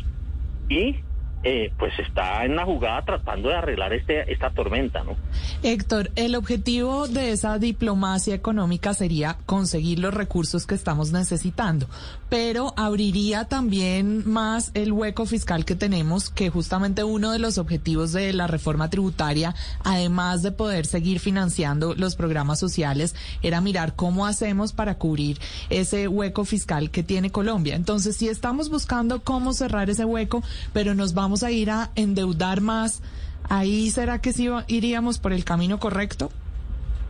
[0.68, 0.96] y
[1.44, 5.16] eh, pues está en la jugada tratando de arreglar este, esta tormenta, ¿no?
[5.64, 11.88] Héctor, el objetivo de esa diplomacia económica sería conseguir los recursos que estamos necesitando,
[12.32, 18.14] pero abriría también más el hueco fiscal que tenemos, que justamente uno de los objetivos
[18.14, 19.54] de la reforma tributaria,
[19.84, 26.08] además de poder seguir financiando los programas sociales, era mirar cómo hacemos para cubrir ese
[26.08, 27.76] hueco fiscal que tiene Colombia.
[27.76, 32.62] Entonces, si estamos buscando cómo cerrar ese hueco, pero nos vamos a ir a endeudar
[32.62, 33.02] más
[33.50, 36.32] ¿Ahí será que sí iríamos por el camino correcto?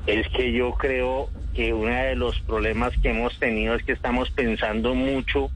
[0.08, 4.30] Es que yo creo que uno de los problemas que hemos tenido es que estamos
[4.32, 5.49] pensando mucho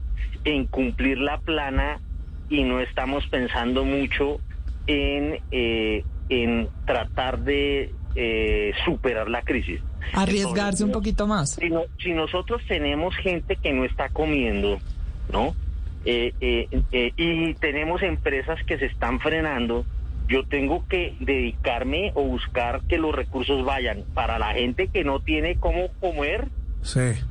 [0.44, 2.00] en cumplir la plana
[2.48, 4.40] y no estamos pensando mucho
[4.86, 9.80] en, eh, en tratar de eh, superar la crisis.
[10.12, 11.54] Arriesgarse un poquito más.
[11.54, 11.68] Si,
[11.98, 14.78] si, nosotros tenemos gente que no está comiendo,
[15.32, 15.56] ¿no?
[16.04, 16.32] Eh,
[17.16, 19.84] y tenemos empresas que se están frenando,
[20.28, 25.20] yo tengo que dedicarme o buscar que los recursos vayan para la gente que no
[25.20, 26.48] tiene cómo comer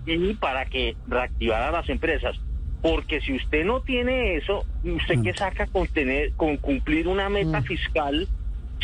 [0.05, 2.35] y para que reactivar a las empresas.
[2.81, 7.61] Porque si usted no tiene eso, ¿usted qué saca con, tener, con cumplir una meta
[7.61, 8.27] fiscal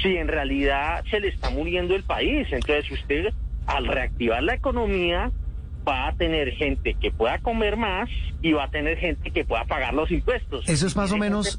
[0.02, 2.48] si en realidad se le está muriendo el país?
[2.52, 3.28] Entonces usted,
[3.68, 5.32] al reactivar la economía,
[5.88, 8.10] va a tener gente que pueda comer más
[8.42, 10.68] y va a tener gente que pueda pagar los impuestos.
[10.68, 11.58] Eso es más o menos,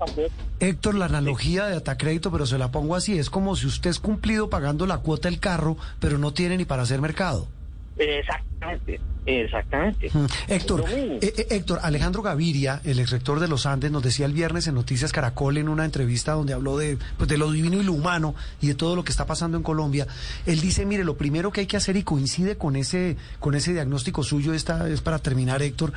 [0.60, 3.98] Héctor, la analogía de Atacrédito, pero se la pongo así, es como si usted es
[3.98, 7.48] cumplido pagando la cuota del carro, pero no tiene ni para hacer mercado.
[7.96, 10.10] Exactamente, exactamente.
[10.48, 14.32] Héctor, eh, eh, Héctor, Alejandro Gaviria, el ex rector de los Andes, nos decía el
[14.32, 17.84] viernes en Noticias Caracol en una entrevista donde habló de, pues, de lo divino y
[17.84, 20.06] lo humano y de todo lo que está pasando en Colombia.
[20.46, 23.72] Él dice, mire, lo primero que hay que hacer y coincide con ese, con ese
[23.72, 25.92] diagnóstico suyo, esta es para terminar, Héctor,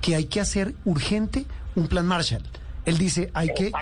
[0.00, 2.42] que hay que hacer urgente un plan Marshall.
[2.86, 3.72] Él dice, hay que,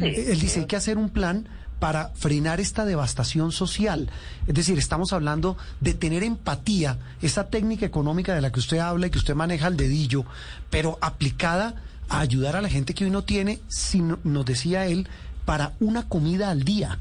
[0.00, 1.48] él dice, hay que hacer un plan
[1.84, 4.08] para frenar esta devastación social.
[4.46, 9.08] Es decir, estamos hablando de tener empatía, esa técnica económica de la que usted habla
[9.08, 10.24] y que usted maneja al dedillo,
[10.70, 11.74] pero aplicada
[12.08, 15.06] a ayudar a la gente que hoy no tiene, si nos decía él,
[15.44, 16.98] para una comida al día.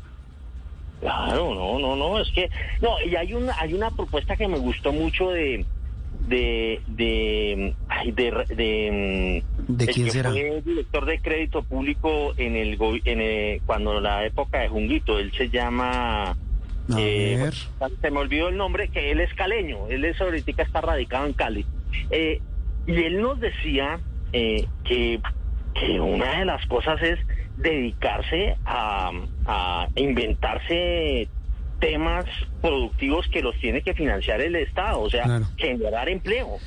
[1.00, 2.50] Claro, no, no, no, es que,
[2.82, 5.66] no, y hay una, hay una propuesta que me gustó mucho de,
[6.28, 7.76] de de
[8.16, 14.60] de, de, quién será fue director de crédito público en el, en cuando la época
[14.60, 16.36] de Junguito él se llama
[16.98, 17.50] eh,
[18.02, 21.34] se me olvidó el nombre que él es caleño él es ahorita está radicado en
[21.34, 21.66] Cali.
[22.10, 22.42] Eh,
[22.88, 24.00] y él nos decía
[24.34, 25.20] eh, que
[25.74, 27.20] que una de las cosas es
[27.58, 29.12] dedicarse a,
[29.46, 31.28] a inventarse
[31.84, 32.26] temas
[32.62, 36.58] productivos que los tiene que financiar el Estado, o sea, generar empleo.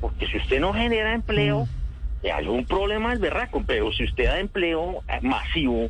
[0.00, 2.26] Porque si usted no genera empleo, mm.
[2.34, 5.88] hay un problema es berraco, pero si usted da empleo eh, masivo...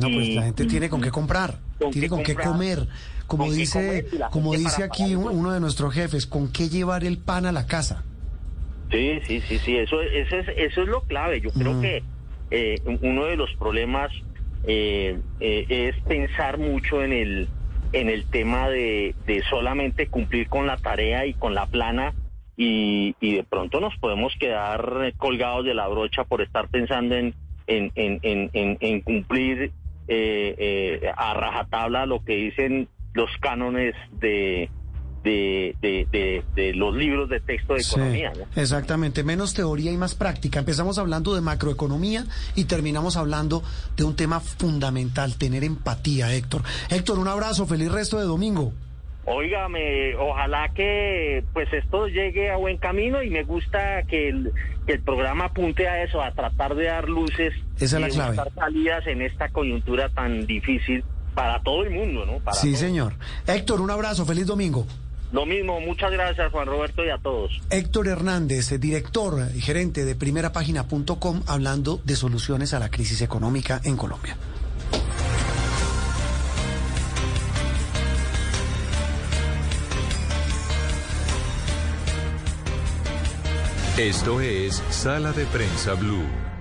[0.00, 1.58] No, pues la gente tiene con qué comprar,
[1.90, 2.88] tiene con qué comer.
[3.26, 7.52] Como dice, como dice aquí uno de nuestros jefes, ¿con qué llevar el pan a
[7.52, 8.02] la casa?
[8.90, 11.42] Sí, sí, sí, sí, eso, eso, es, eso es lo clave.
[11.42, 11.80] Yo creo mm.
[11.82, 12.02] que
[12.50, 14.10] eh, uno de los problemas
[14.64, 17.48] eh, es pensar mucho en el
[17.92, 19.14] en el tema de,
[19.48, 22.14] solamente cumplir con la tarea y con la plana
[22.56, 27.34] y, de pronto nos podemos quedar colgados de la brocha por estar pensando en,
[27.66, 29.72] en, en, en cumplir
[30.08, 34.68] eh, eh, a rajatabla lo que dicen los cánones de,
[35.22, 38.32] de, de, de, los libros de texto de economía.
[38.56, 40.58] Exactamente, menos teoría y más práctica.
[40.58, 43.62] Empezamos hablando de macroeconomía y terminamos hablando
[43.96, 46.62] de un tema fundamental, tener empatía, Héctor.
[46.90, 48.72] Héctor, un abrazo, feliz resto de domingo.
[49.24, 54.52] Óigame, ojalá que pues esto llegue a buen camino y me gusta que el,
[54.84, 58.50] que el programa apunte a eso, a tratar de dar luces Esa es la clave.
[58.56, 61.04] salidas en esta coyuntura tan difícil
[61.34, 62.52] para todo el mundo, ¿no?
[62.52, 63.14] sí, señor.
[63.46, 64.86] Héctor, un abrazo, feliz domingo.
[65.32, 67.60] Lo mismo, muchas gracias Juan Roberto y a todos.
[67.70, 73.96] Héctor Hernández, director y gerente de primerapágina.com, hablando de soluciones a la crisis económica en
[73.96, 74.36] Colombia.
[83.98, 86.51] Esto es Sala de Prensa Blue.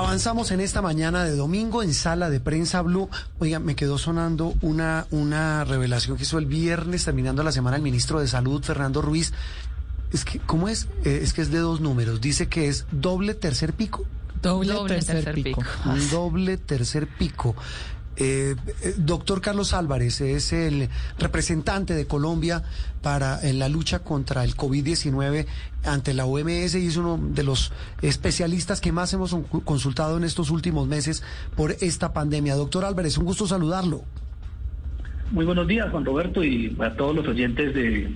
[0.00, 3.10] Avanzamos en esta mañana de domingo en sala de prensa Blue.
[3.38, 7.82] Oiga, me quedó sonando una, una revelación que hizo el viernes, terminando la semana, el
[7.82, 9.34] ministro de Salud, Fernando Ruiz.
[10.10, 10.88] Es que, ¿cómo es?
[11.04, 12.22] Eh, es que es de dos números.
[12.22, 14.06] Dice que es doble tercer pico.
[14.40, 15.62] Doble, tercer, pico.
[15.84, 17.54] Un doble tercer pico.
[18.16, 20.88] Eh, eh, doctor Carlos Álvarez es el
[21.18, 22.62] representante de Colombia
[23.02, 25.46] para en la lucha contra el COVID-19
[25.84, 27.72] ante la OMS y es uno de los
[28.02, 31.22] especialistas que más hemos consultado en estos últimos meses
[31.56, 32.54] por esta pandemia.
[32.54, 34.04] Doctor Álvarez, un gusto saludarlo.
[35.30, 38.12] Muy buenos días, Juan Roberto, y a todos los oyentes de,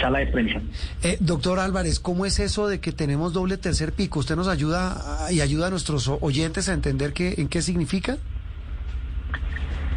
[0.00, 0.60] sala de prensa.
[1.02, 4.18] Eh, doctor Álvarez, ¿cómo es eso de que tenemos doble tercer pico?
[4.18, 8.18] ¿Usted nos ayuda y ayuda a nuestros oyentes a entender qué, en qué significa?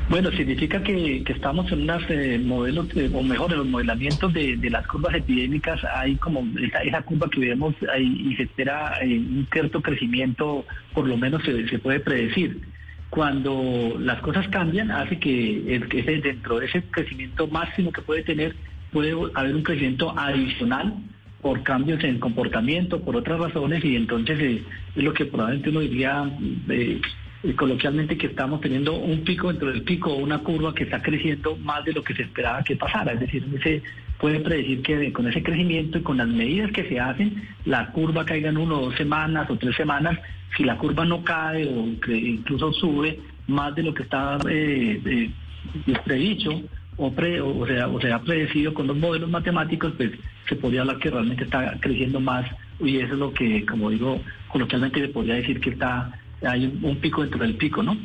[0.09, 4.85] Bueno, significa que, estamos en unos eh, modelos, o mejor, en los modelamientos de, las
[4.85, 9.81] curvas epidémicas, hay como esa, curva que vemos ahí y se espera eh, un cierto
[9.81, 12.61] crecimiento, por lo menos se, puede predecir.
[13.09, 15.81] Cuando las cosas cambian, hace que
[16.21, 18.55] dentro de ese crecimiento máximo que puede tener,
[18.91, 20.95] puede haber un crecimiento adicional
[21.41, 24.63] por cambios en comportamiento, por otras razones, y entonces eh,
[24.95, 26.29] es lo que probablemente uno diría
[27.55, 31.83] coloquialmente que estamos teniendo un pico dentro del pico una curva que está creciendo más
[31.83, 33.11] de lo que se esperaba que pasara.
[33.13, 33.83] Es decir, se
[34.17, 38.25] puede predecir que con ese crecimiento y con las medidas que se hacen, la curva
[38.25, 40.17] caiga en uno o dos semanas o tres semanas.
[40.55, 45.31] Si la curva no cae o incluso sube más de lo que está eh, eh,
[46.05, 46.61] predicho
[46.95, 50.11] o, pre, o, sea, o sea predecido con los modelos matemáticos, pues
[50.47, 54.21] se podría hablar que realmente está creciendo más y eso es lo que, como digo,
[54.47, 56.11] coloquialmente se podría decir que está
[56.45, 57.97] hay un, pico dentro del pico, ¿no?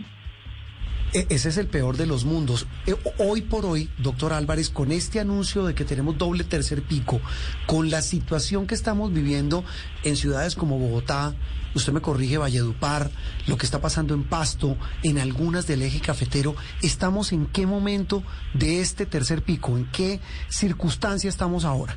[1.12, 2.66] E, ese es el peor de los mundos.
[2.86, 7.20] E, hoy por hoy, doctor Álvarez, con este anuncio de que tenemos doble tercer pico,
[7.66, 9.64] con la situación que estamos viviendo
[10.04, 11.34] en ciudades como Bogotá,
[11.74, 13.10] usted me corrige, Valledupar,
[13.46, 18.22] lo que está pasando en Pasto, en algunas del eje cafetero, ¿estamos en qué momento
[18.54, 19.76] de este tercer pico?
[19.76, 21.96] ¿En qué circunstancia estamos ahora?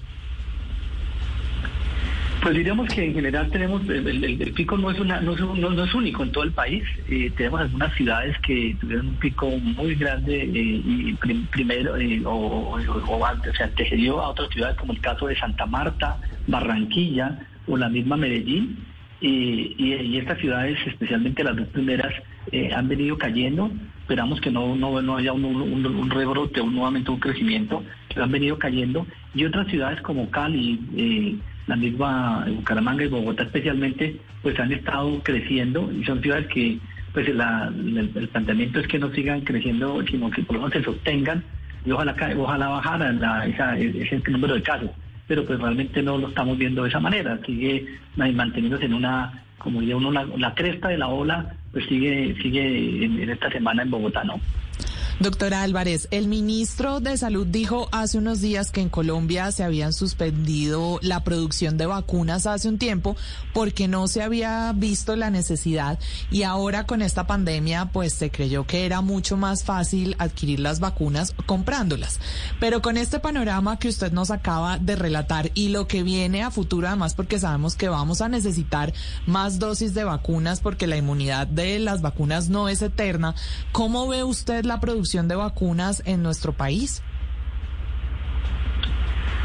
[2.41, 5.33] Pues diríamos que en general tenemos, el, pico no es, una, no,
[5.83, 6.83] es, único en todo el país.
[7.07, 11.13] Eh, tenemos algunas ciudades que tuvieron un pico muy grande eh, y
[11.51, 16.17] primero eh, o, o, se antecedió a otras ciudades como el caso de Santa Marta,
[16.47, 17.37] Barranquilla
[17.67, 18.85] o la misma Medellín.
[19.21, 22.11] y, estas ciudades, especialmente las dos primeras,
[22.75, 23.69] han venido cayendo.
[24.01, 28.23] Esperamos que no, no, no haya un, un, un rebrote o nuevamente un crecimiento, pero
[28.23, 29.05] han venido cayendo.
[29.35, 31.39] Y otras ciudades como Cali,
[31.71, 36.77] la misma Bucaramanga y Bogotá especialmente, pues han estado creciendo y son ciudades que
[37.13, 41.41] pues el, planteamiento es que no sigan creciendo, sino que por lo menos se sostengan
[41.85, 44.89] y ojalá, ojalá bajara ese número de casos.
[45.29, 47.85] Pero pues realmente no lo estamos viendo de esa manera, sigue
[48.17, 53.29] manteniéndose en una, como diría uno, la, cresta de la ola, pues sigue, sigue en
[53.29, 54.41] esta semana en Bogotá, ¿no?
[55.21, 59.93] Doctora Álvarez, el ministro de Salud dijo hace unos días que en Colombia se habían
[59.93, 63.15] suspendido la producción de vacunas hace un tiempo
[63.53, 65.99] porque no se había visto la necesidad
[66.31, 70.79] y ahora con esta pandemia pues se creyó que era mucho más fácil adquirir las
[70.79, 72.19] vacunas comprándolas.
[72.59, 76.49] Pero con este panorama que usted nos acaba de relatar y lo que viene a
[76.49, 78.91] futuro además porque sabemos que vamos a necesitar
[79.27, 83.35] más dosis de vacunas porque la inmunidad de las vacunas no es eterna,
[83.71, 87.03] ¿cómo ve usted la producción de vacunas en nuestro país?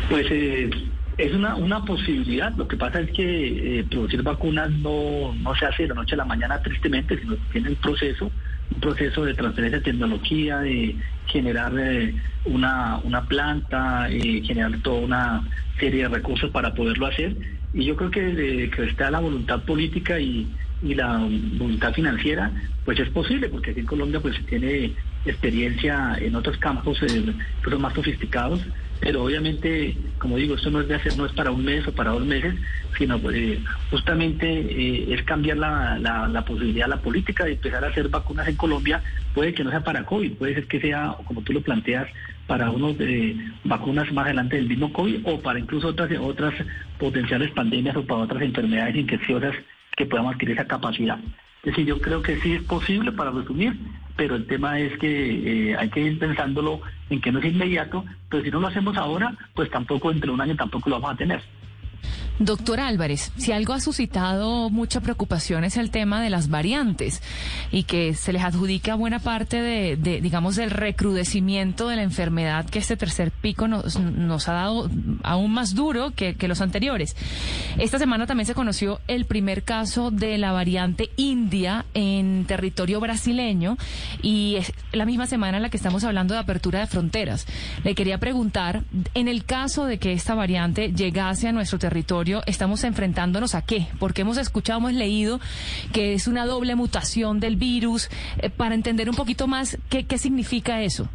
[0.08, 0.70] Pues eh,
[1.18, 2.52] es una, posibilidad.
[2.54, 6.14] Lo que pasa es que eh, producir vacunas no, no se hace de la noche
[6.14, 8.30] a la mañana, tristemente, sino que tiene un proceso,
[8.72, 10.94] un proceso de transferencia de tecnología, de
[11.26, 12.14] generar eh,
[12.44, 15.42] una, una planta, generar toda una
[15.80, 17.36] serie de recursos para poderlo hacer.
[17.74, 20.46] Y yo creo que, que está la voluntad política y,
[20.82, 22.50] y la voluntad financiera,
[22.84, 24.92] pues es posible, porque aquí en Colombia pues se tiene
[25.26, 27.34] experiencia en otros campos eh,
[27.78, 28.60] más sofisticados,
[29.00, 31.92] pero obviamente, como digo, esto no es de hacer, no es para un mes o
[31.92, 32.54] para dos meses,
[32.96, 33.60] sino eh,
[33.90, 39.02] justamente eh, es cambiar la, posibilidad, la política de empezar a hacer vacunas en Colombia,
[39.34, 42.08] puede que no sea para COVID, puede ser que sea, como tú lo planteas,
[42.46, 46.54] para unos de vacunas más adelante del mismo COVID o para incluso otras otras
[46.98, 49.54] potenciales pandemias o para otras enfermedades infecciosas
[49.96, 51.18] que podamos adquirir esa capacidad.
[51.62, 53.74] Es decir, yo creo que sí es posible para resumir,
[54.16, 58.04] pero el tema es que eh, hay que ir pensándolo en que no es inmediato,
[58.28, 61.18] pero si no lo hacemos ahora, pues tampoco entre un año tampoco lo vamos a
[61.18, 61.42] tener.
[62.38, 67.22] Doctor Álvarez, si algo ha suscitado mucha preocupación es el tema de las variantes
[67.72, 72.78] y que se les adjudica buena parte de, digamos, del recrudecimiento de la enfermedad que
[72.78, 74.90] este tercer pico nos, ha dado
[75.22, 77.16] aún más duro que, que, los anteriores.
[77.78, 83.78] Esta semana también se conoció el primer caso de la variante india en territorio brasileño
[84.20, 87.46] y es la misma semana en la que estamos hablando de apertura de fronteras.
[87.82, 88.82] Le quería preguntar,
[89.14, 93.86] en el caso de que esta variante llegase a nuestro territorio, estamos enfrentándonos a qué?
[93.98, 95.40] Porque hemos escuchado, hemos leído
[95.92, 98.08] que es una doble mutación del virus.
[98.38, 101.08] Eh, para entender un poquito más, ¿qué, significa eso?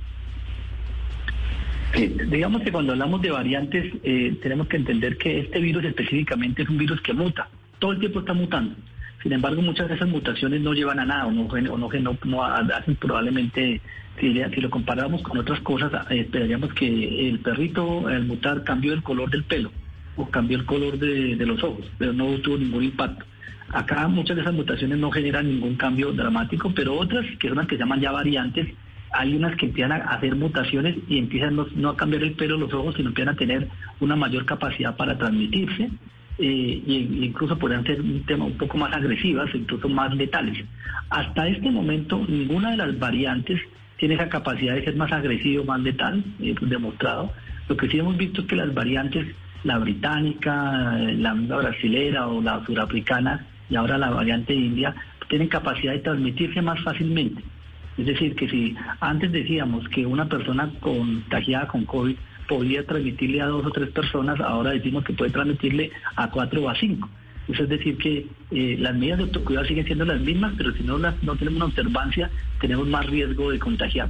[1.94, 6.70] digamos que cuando hablamos de variantes, eh, tenemos que entender que este virus específicamente es
[6.70, 7.50] un virus que muta.
[7.80, 8.76] Todo el tiempo está mutando.
[9.22, 12.96] Sin embargo, muchas de esas mutaciones no llevan a nada o no, no, no, hacen
[12.96, 13.82] probablemente,
[14.22, 18.94] si, si, lo comparamos con otras cosas, eh, esperaríamos que el perrito al mutar cambió
[18.94, 19.72] el color del pelo
[20.22, 23.26] o cambió el color de, los ojos, pero no tuvo ningún impacto.
[23.70, 27.68] Acá muchas de esas mutaciones no generan ningún cambio dramático, pero otras, que son las
[27.68, 28.68] que se llaman ya variantes,
[29.14, 32.74] hay unas que empiezan a hacer mutaciones y empiezan no, a cambiar el pelo los
[32.74, 33.68] ojos, sino empiezan a tener
[34.00, 35.90] una mayor capacidad para transmitirse
[36.38, 40.66] eh, y, incluso podrían ser un tema un poco más agresivas, incluso más letales.
[41.10, 43.60] Hasta este momento, ninguna de las variantes
[43.98, 47.32] tiene esa capacidad de ser más agresivo, más letal, eh, demostrado.
[47.68, 49.28] Lo que sí hemos visto es que las variantes,
[49.64, 54.94] la británica, la brasilera o la surafricana y ahora la variante india,
[55.30, 57.42] tienen capacidad de transmitirse más fácilmente.
[57.98, 62.16] Es decir, que si antes decíamos que una persona contagiada con COVID
[62.48, 66.70] podía transmitirle a dos o tres personas, ahora decimos que puede transmitirle a cuatro o
[66.70, 67.10] a cinco.
[67.48, 70.84] Eso es decir, que eh, las medidas de autocuidado siguen siendo las mismas, pero si
[70.84, 74.10] no, las, no tenemos una observancia, tenemos más riesgo de contagiar.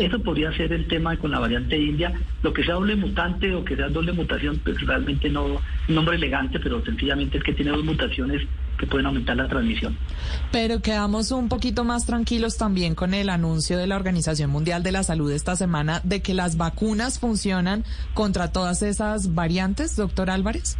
[0.00, 2.12] Eso podría ser el tema con la variante india.
[2.42, 6.16] Lo que sea doble mutante o que sea doble mutación, pues realmente no un nombre
[6.16, 8.42] elegante, pero sencillamente es que tiene dos mutaciones
[8.78, 9.96] que pueden aumentar la transmisión.
[10.50, 14.92] Pero quedamos un poquito más tranquilos también con el anuncio de la Organización Mundial de
[14.92, 17.84] la Salud esta semana de que las vacunas funcionan
[18.14, 20.78] contra todas esas variantes, doctor Álvarez.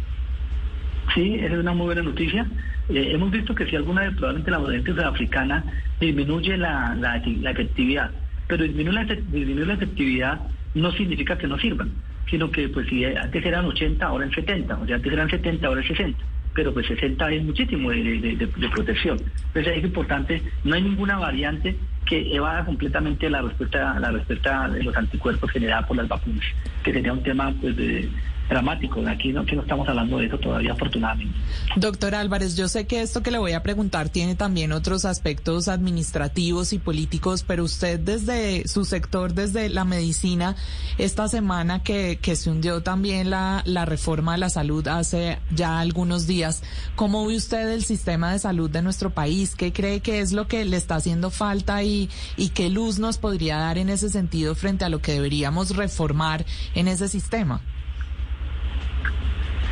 [1.13, 2.47] Sí, esa es una muy buena noticia.
[2.89, 5.63] Eh, hemos visto que si alguna de probablemente la variante africana
[5.99, 7.17] disminuye la, la,
[7.51, 8.11] efectividad,
[8.51, 10.41] pero disminuir la, disminuir la efectividad
[10.73, 11.89] no significa que no sirvan,
[12.29, 15.67] sino que pues si antes eran 80, ahora en 70, o sea, antes eran 70,
[15.67, 16.23] ahora en 60
[16.53, 19.17] pero pues 60 es muchísimo de, protección.
[19.47, 24.83] Entonces es importante, no hay ninguna variante que evada completamente la respuesta, la respuesta de
[24.83, 26.43] los anticuerpos generados por las vacunas,
[26.83, 28.09] que sería un tema pues de
[28.51, 29.01] dramático.
[29.07, 31.33] Aquí no, no estamos hablando de eso todavía, afortunadamente.
[31.77, 35.69] Doctor Álvarez, yo sé que esto que le voy a preguntar tiene también otros aspectos
[35.69, 40.55] administrativos y políticos, pero usted desde su sector, desde la medicina,
[40.97, 46.27] esta semana que, que se hundió también la, reforma de la salud hace ya algunos
[46.27, 46.61] días,
[46.95, 49.55] ¿cómo ve usted el sistema de salud de nuestro país?
[49.55, 52.09] ¿Qué cree que es lo que le está haciendo falta y
[52.53, 56.45] qué luz nos podría dar en ese sentido frente a lo que deberíamos reformar
[56.75, 57.61] en ese sistema?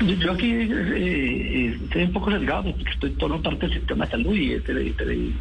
[0.01, 4.11] Yo aquí eh, eh, estoy un poco sesgado porque estoy todo parte del sistema de
[4.11, 4.53] salud y,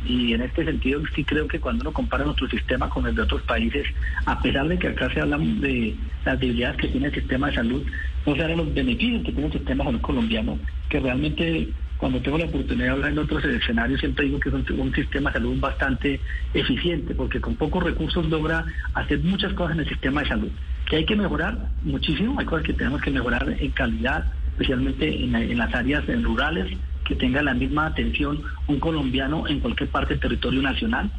[0.04, 3.22] y, en este sentido sí creo que cuando uno compara nuestro sistema con el de
[3.22, 3.86] otros países,
[4.26, 5.94] a pesar de que acá se habla de
[6.24, 7.86] las debilidades que tiene el sistema de salud,
[8.26, 12.38] no se hablan los beneficios que tiene el sistema salud colombiano, que realmente cuando tengo
[12.38, 15.34] la oportunidad de hablar en otros escenarios siempre digo que es un, un sistema de
[15.34, 16.20] salud bastante
[16.52, 20.50] eficiente porque con pocos recursos logra hacer muchas cosas en el sistema de salud.
[20.88, 25.56] Que hay que mejorar muchísimo, hay cosas que tenemos que mejorar en calidad, especialmente en,
[25.56, 30.60] las áreas rurales, que tenga la misma atención un colombiano en cualquier parte del territorio
[30.60, 31.10] nacional.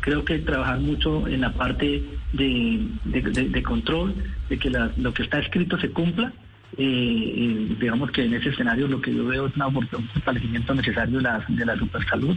[0.00, 4.14] Creo que trabajar mucho en la parte de, control,
[4.48, 6.32] de que lo que está escrito se cumpla.
[6.76, 11.18] Eh, eh, digamos que en ese escenario lo que yo veo es un fortalecimiento necesario
[11.18, 12.36] de la, de la supersalud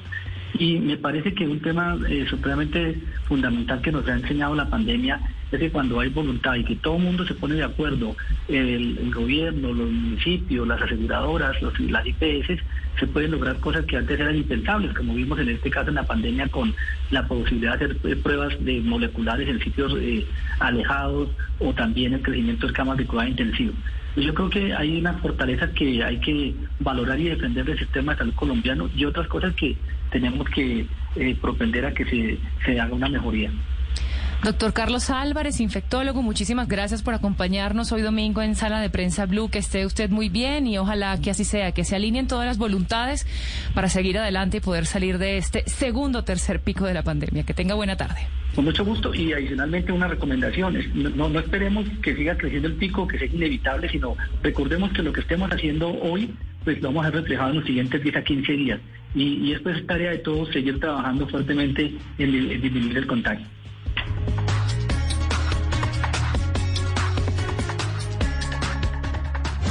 [0.54, 5.20] y me parece que un tema eh, supremamente fundamental que nos ha enseñado la pandemia
[5.52, 8.16] es que cuando hay voluntad y que todo el mundo se pone de acuerdo,
[8.48, 12.60] el, gobierno, los municipios, las aseguradoras, los, las IPS,
[13.00, 16.04] se pueden lograr cosas que antes eran impensables, como vimos en este caso en la
[16.04, 16.74] pandemia con
[17.12, 20.26] la posibilidad de hacer eh, pruebas de moleculares en sitios eh,
[20.60, 21.30] alejados
[21.60, 23.74] o también el crecimiento de camas de cuidado intensivo.
[24.16, 28.20] Yo creo que hay una fortaleza que hay que valorar y defender del sistema de
[28.20, 29.76] salud colombiano y otras cosas que
[30.14, 30.86] tenemos que
[31.16, 33.52] eh, propender a que se, se haga una mejoría.
[34.44, 39.50] Doctor Carlos Álvarez, infectólogo, muchísimas gracias por acompañarnos hoy domingo en Sala de Prensa Blue.
[39.50, 42.58] Que esté usted muy bien y ojalá que así sea, que se alineen todas las
[42.58, 43.26] voluntades
[43.74, 47.44] para seguir adelante y poder salir de este segundo o tercer pico de la pandemia.
[47.44, 48.28] Que tenga buena tarde.
[48.54, 50.94] Con mucho gusto y adicionalmente unas recomendaciones.
[50.94, 55.14] No, no esperemos que siga creciendo el pico, que sea inevitable, sino recordemos que lo
[55.14, 58.24] que estemos haciendo hoy pues lo vamos a ver reflejado en los siguientes 10 a
[58.24, 58.80] 15 días.
[59.16, 63.46] Y, y esto es tarea de todos seguir trabajando fuertemente en disminuir el contagio.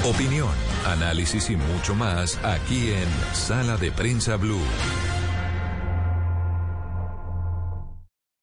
[0.05, 0.51] Opinión,
[0.85, 4.59] análisis y mucho más aquí en Sala de Prensa Blue.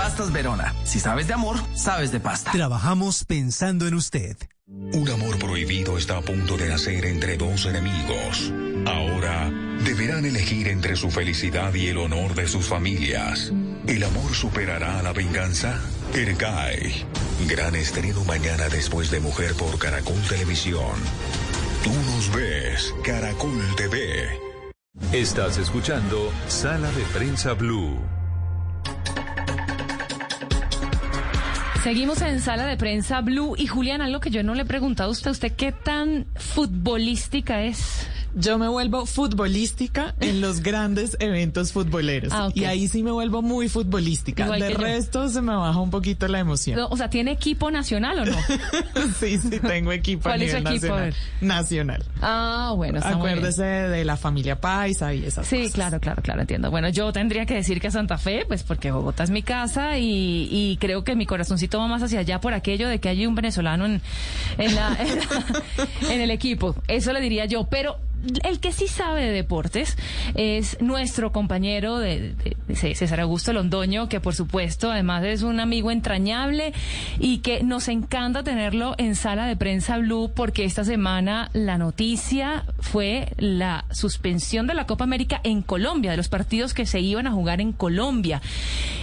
[0.00, 0.74] Pastas Verona.
[0.82, 2.52] Si sabes de amor, sabes de pasta.
[2.52, 4.34] Trabajamos pensando en usted.
[4.66, 8.50] Un amor prohibido está a punto de nacer entre dos enemigos.
[8.86, 9.50] Ahora
[9.84, 13.52] deberán elegir entre su felicidad y el honor de sus familias.
[13.86, 15.78] ¿El amor superará a la venganza?
[16.14, 17.04] Ergay.
[17.46, 20.96] Gran estreno mañana después de Mujer por Caracol Televisión.
[21.84, 24.30] Tú nos ves, Caracol TV.
[25.12, 28.19] Estás escuchando Sala de Prensa Blue.
[31.82, 35.08] Seguimos en sala de prensa Blue y Julián, algo que yo no le he preguntado
[35.08, 38.06] a usted, ¿usted qué tan futbolística es?
[38.34, 42.32] Yo me vuelvo futbolística en los grandes eventos futboleros.
[42.32, 42.48] Ah.
[42.54, 44.44] Y ahí sí me vuelvo muy futbolística.
[44.44, 44.78] Igual de yo.
[44.78, 46.78] resto se me baja un poquito la emoción.
[46.90, 48.36] O sea, ¿tiene equipo nacional o no?
[49.18, 50.86] sí, sí, tengo equipo a ¿Cuál es su nivel equipo?
[50.94, 51.14] Nacional.
[51.40, 52.04] Nacional.
[52.22, 53.38] Ah, bueno, está muy bien.
[53.38, 55.72] Acuérdese de la familia Paisa y esas Sí, cosas.
[55.72, 56.70] claro, claro, claro, entiendo.
[56.70, 60.48] Bueno, yo tendría que decir que Santa Fe, pues porque Bogotá es mi casa y,
[60.50, 63.34] y creo que mi corazoncito va más hacia allá por aquello de que hay un
[63.34, 64.00] venezolano en,
[64.58, 66.76] en, la- en la- en el equipo.
[66.88, 67.96] Eso le diría yo, pero
[68.44, 69.96] el que sí sabe de deportes
[70.34, 72.34] es nuestro compañero de,
[72.74, 76.72] César Augusto Londoño, que por supuesto además es un amigo entrañable
[77.18, 82.64] y que nos encanta tenerlo en sala de prensa Blue porque esta semana la noticia
[82.78, 87.26] fue la suspensión de la Copa América en Colombia, de los partidos que se iban
[87.26, 88.40] a jugar en Colombia.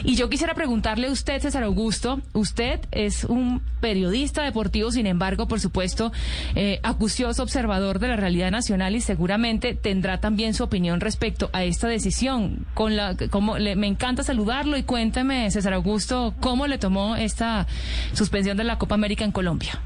[0.03, 5.47] Y yo quisiera preguntarle a usted, César Augusto, usted es un periodista deportivo, sin embargo,
[5.47, 6.11] por supuesto,
[6.55, 11.63] eh, acucioso observador de la realidad nacional y seguramente tendrá también su opinión respecto a
[11.63, 12.67] esta decisión.
[12.75, 17.65] Con la, como le- me encanta saludarlo y cuénteme, César Augusto, cómo le tomó esta
[18.13, 19.79] suspensión de la Copa América en Colombia.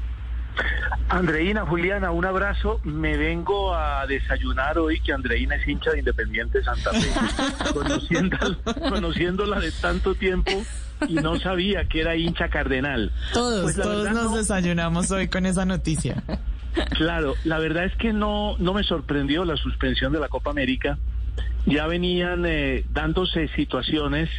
[1.08, 2.80] Andreina, Juliana, un abrazo.
[2.84, 7.72] Me vengo a desayunar hoy que Andreina es hincha de Independiente Santa Fe.
[7.74, 8.56] Conociéndola,
[8.88, 10.52] conociéndola de tanto tiempo
[11.08, 13.12] y no sabía que era hincha cardenal.
[13.32, 14.36] Todos, Pues todos verdad nos no.
[14.38, 16.22] desayunamos hoy con esa noticia.
[16.96, 20.98] Claro, la verdad es que no, no me sorprendió la suspensión de la Copa América.
[21.66, 24.30] Ya venían eh, dándose situaciones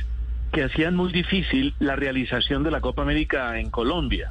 [0.51, 4.29] que hacían muy difícil la realización de la Copa América en Colombia.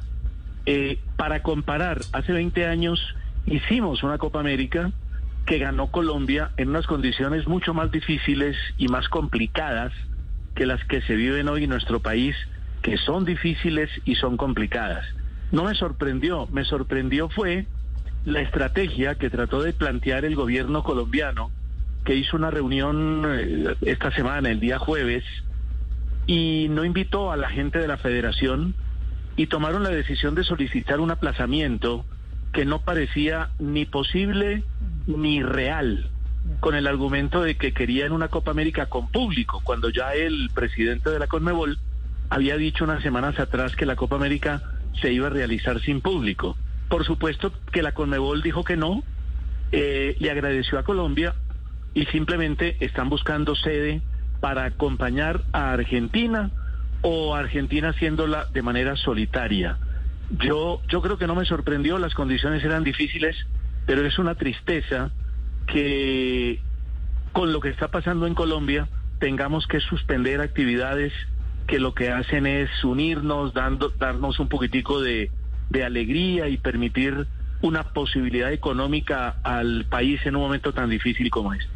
[0.65, 2.99] Eh, para comparar, hace 20 años
[3.45, 4.91] hicimos una Copa América
[5.45, 9.91] que ganó Colombia en unas condiciones mucho más difíciles y más complicadas
[10.55, 12.35] que las que se viven hoy en nuestro país,
[12.81, 15.05] que son difíciles y son complicadas.
[15.51, 17.67] No me sorprendió, me sorprendió fue
[18.25, 21.51] la estrategia que trató de plantear el gobierno colombiano,
[22.05, 25.23] que hizo una reunión eh, esta semana, el día jueves,
[26.25, 28.75] y no invitó a la gente de la federación
[29.35, 32.05] y tomaron la decisión de solicitar un aplazamiento
[32.53, 34.63] que no parecía ni posible
[35.07, 36.09] ni real,
[36.59, 41.09] con el argumento de que querían una Copa América con público, cuando ya el presidente
[41.09, 41.79] de la Conmebol
[42.29, 44.61] había dicho unas semanas atrás que la Copa América
[45.01, 46.55] se iba a realizar sin público.
[46.93, 49.01] Por supuesto que la Conmebol dijo que no,
[49.71, 51.33] eh, le agradeció a Colombia
[51.95, 54.03] y simplemente están buscando sede
[54.41, 56.51] para acompañar a Argentina
[57.01, 59.79] o Argentina haciéndola de manera solitaria.
[60.37, 63.37] Yo, yo creo que no me sorprendió, las condiciones eran difíciles,
[63.87, 65.09] pero es una tristeza
[65.65, 66.61] que
[67.31, 68.87] con lo que está pasando en Colombia
[69.17, 71.11] tengamos que suspender actividades
[71.65, 75.31] que lo que hacen es unirnos, dando, darnos un poquitico de,
[75.73, 77.27] de alegría y permitir
[77.61, 81.72] una posibilidad económica al país en un momento tan difícil como este.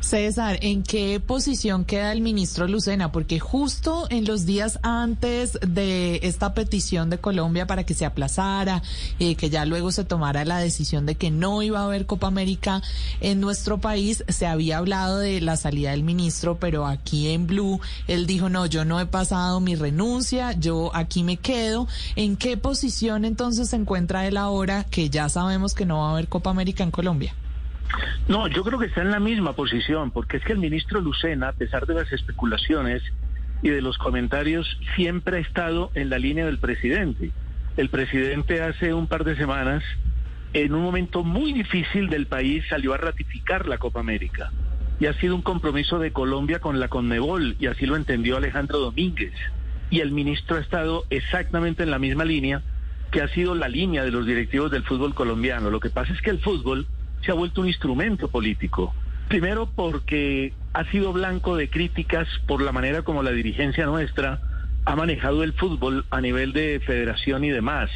[0.00, 3.12] César, ¿en qué posición queda el ministro Lucena?
[3.12, 8.82] Porque justo en los días antes de esta petición de Colombia para que se aplazara,
[9.18, 12.28] eh, que ya luego se tomara la decisión de que no iba a haber Copa
[12.28, 12.82] América
[13.20, 17.78] en nuestro país, se había hablado de la salida del ministro, pero aquí en Blue
[18.08, 21.86] él dijo, no, yo no he pasado mi renuncia, yo aquí me quedo.
[22.16, 26.12] ¿En qué posición entonces se encuentra él ahora que ya sabemos que no va a
[26.12, 27.34] haber Copa América en Colombia?
[28.28, 31.48] No, yo creo que está en la misma posición, porque es que el ministro Lucena,
[31.48, 33.02] a pesar de las especulaciones
[33.62, 37.30] y de los comentarios, siempre ha estado en la línea del presidente.
[37.76, 39.82] El presidente hace un par de semanas,
[40.52, 44.52] en un momento muy difícil del país, salió a ratificar la Copa América.
[44.98, 48.78] Y ha sido un compromiso de Colombia con la Conmebol, y así lo entendió Alejandro
[48.78, 49.34] Domínguez.
[49.90, 52.62] Y el ministro ha estado exactamente en la misma línea
[53.10, 55.70] que ha sido la línea de los directivos del fútbol colombiano.
[55.70, 56.86] Lo que pasa es que el fútbol
[57.24, 58.94] se ha vuelto un instrumento político.
[59.28, 64.40] Primero porque ha sido blanco de críticas por la manera como la dirigencia nuestra
[64.84, 67.90] ha manejado el fútbol a nivel de federación y demás.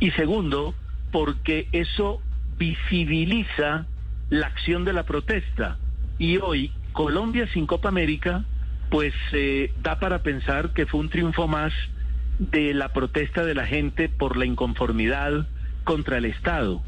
[0.00, 0.74] Y segundo,
[1.10, 2.20] porque eso
[2.58, 3.86] visibiliza
[4.30, 5.78] la acción de la protesta.
[6.18, 8.44] Y hoy, Colombia sin Copa América,
[8.90, 11.72] pues eh, da para pensar que fue un triunfo más
[12.38, 15.46] de la protesta de la gente por la inconformidad
[15.84, 16.82] contra el Estado.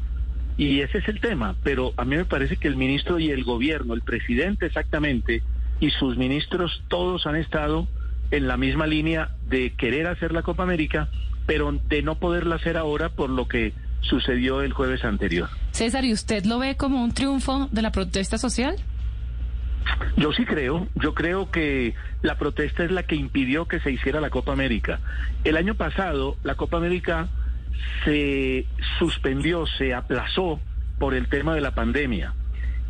[0.57, 3.43] Y ese es el tema, pero a mí me parece que el ministro y el
[3.43, 5.41] gobierno, el presidente exactamente,
[5.79, 7.87] y sus ministros todos han estado
[8.31, 11.09] en la misma línea de querer hacer la Copa América,
[11.45, 15.49] pero de no poderla hacer ahora por lo que sucedió el jueves anterior.
[15.71, 18.75] César, ¿y usted lo ve como un triunfo de la protesta social?
[20.17, 24.21] Yo sí creo, yo creo que la protesta es la que impidió que se hiciera
[24.21, 24.99] la Copa América.
[25.43, 27.29] El año pasado la Copa América
[28.03, 28.65] se
[28.99, 30.59] suspendió, se aplazó
[30.99, 32.33] por el tema de la pandemia.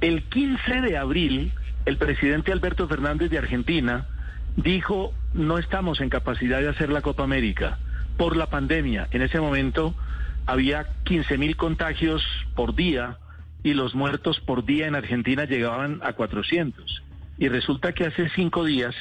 [0.01, 1.53] El 15 de abril,
[1.85, 4.07] el presidente Alberto Fernández de Argentina
[4.55, 7.79] dijo, no estamos en capacidad de hacer la Copa América
[8.17, 9.07] por la pandemia.
[9.11, 9.95] En ese momento
[10.45, 12.23] había 15 mil contagios
[12.55, 13.17] por día
[13.63, 17.03] y los muertos por día en Argentina llegaban a 400.
[17.37, 18.95] Y resulta que hace cinco días,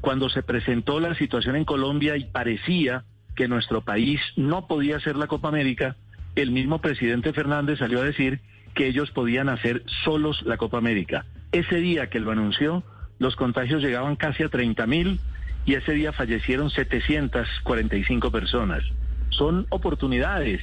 [0.00, 3.04] cuando se presentó la situación en Colombia y parecía
[3.40, 5.96] que nuestro país no podía hacer la Copa América,
[6.36, 8.40] el mismo presidente Fernández salió a decir
[8.74, 11.24] que ellos podían hacer solos la Copa América.
[11.50, 12.84] Ese día que lo anunció,
[13.18, 15.20] los contagios llegaban casi a 30 mil
[15.64, 18.84] y ese día fallecieron 745 personas.
[19.30, 20.60] Son oportunidades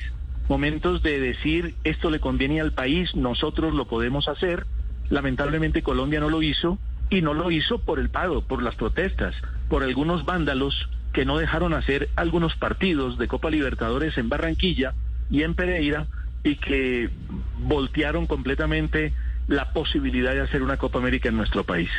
[0.47, 4.67] momentos de decir esto le conviene al país, nosotros lo podemos hacer.
[5.09, 6.77] Lamentablemente Colombia no lo hizo
[7.09, 9.33] y no lo hizo por el paro, por las protestas,
[9.67, 10.87] por algunos vándalos
[11.17, 14.93] que no dejaron hacer algunos partidos de Copa Libertadores en Barranquilla
[15.31, 16.05] y en Pereira
[16.43, 17.09] y que
[17.57, 19.13] voltearon completamente
[19.47, 21.89] la posibilidad de hacer una Copa América en nuestro país.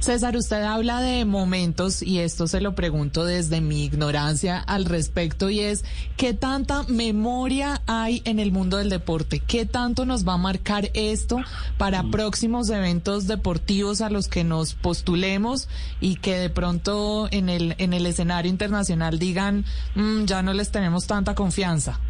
[0.00, 5.48] César, usted habla de momentos y esto se lo pregunto desde mi ignorancia al respecto
[5.48, 5.84] y es,
[6.16, 9.40] ¿qué tanta memoria hay en el mundo del deporte?
[9.40, 11.40] ¿Qué tanto nos va a marcar esto
[11.76, 12.10] para mm.
[12.10, 15.68] próximos eventos deportivos a los que nos postulemos
[16.00, 20.72] y que de pronto en el, en el escenario internacional digan, mm, ya no les
[20.72, 22.00] tenemos tanta confianza?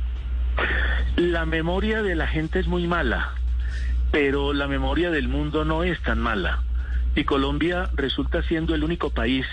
[1.17, 3.38] La memoria de la gente es muy mala
[4.11, 6.63] pero la memoria del mundo no es tan mala.
[7.15, 9.47] Y Colombia resulta siendo el único país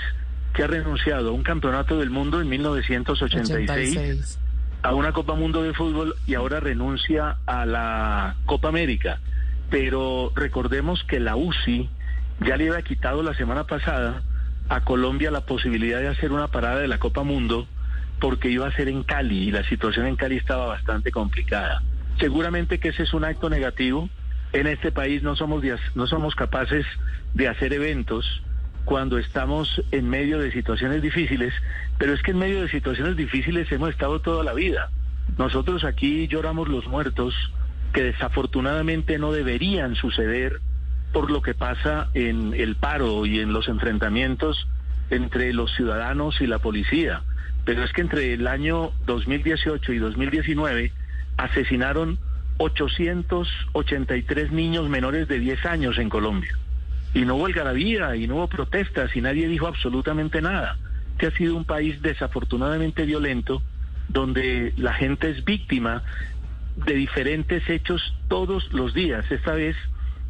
[0.53, 4.39] que ha renunciado a un campeonato del mundo en 1986,
[4.83, 9.19] a una Copa Mundo de Fútbol y ahora renuncia a la Copa América.
[9.69, 11.89] Pero recordemos que la UCI
[12.41, 14.23] ya le había quitado la semana pasada
[14.69, 17.67] a Colombia la posibilidad de hacer una parada de la Copa Mundo
[18.19, 21.81] porque iba a ser en Cali y la situación en Cali estaba bastante complicada.
[22.19, 24.09] Seguramente que ese es un acto negativo
[24.55, 25.61] en este país no somos,
[25.95, 26.85] no somos capaces
[27.33, 28.41] de hacer eventos
[28.85, 31.53] cuando estamos en medio de situaciones difíciles,
[31.97, 34.91] pero es que en medio de situaciones difíciles hemos estado toda la vida.
[35.37, 37.35] Nosotros aquí lloramos los muertos
[37.91, 40.61] que desafortunadamente no deberían suceder
[41.11, 44.67] por lo que pasa en el paro y en los enfrentamientos
[45.09, 47.23] entre los ciudadanos y la policía.
[47.65, 50.93] Pero es que entre el año 2018 y 2019
[51.35, 52.19] asesinaron
[52.57, 56.57] 883 niños menores de 10 años en Colombia.
[57.13, 60.77] Y no hubo algarabía, y no hubo protestas, y nadie dijo absolutamente nada.
[61.17, 63.61] Que ha sido un país desafortunadamente violento,
[64.07, 66.03] donde la gente es víctima
[66.75, 69.29] de diferentes hechos todos los días.
[69.31, 69.75] Esta vez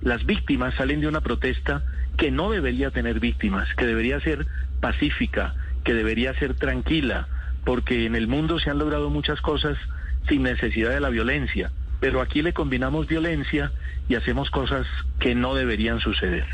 [0.02, 1.84] las víctimas salen de una protesta
[2.18, 4.46] que no debería tener víctimas, que debería ser
[4.80, 7.28] pacífica, que debería ser tranquila,
[7.66, 9.78] porque en el mundo se han logrado muchas cosas
[10.30, 11.72] sin necesidad de la violencia
[12.06, 13.72] pero aquí le combinamos violencia
[14.08, 14.86] y hacemos cosas
[15.20, 16.46] que no deberían suceder.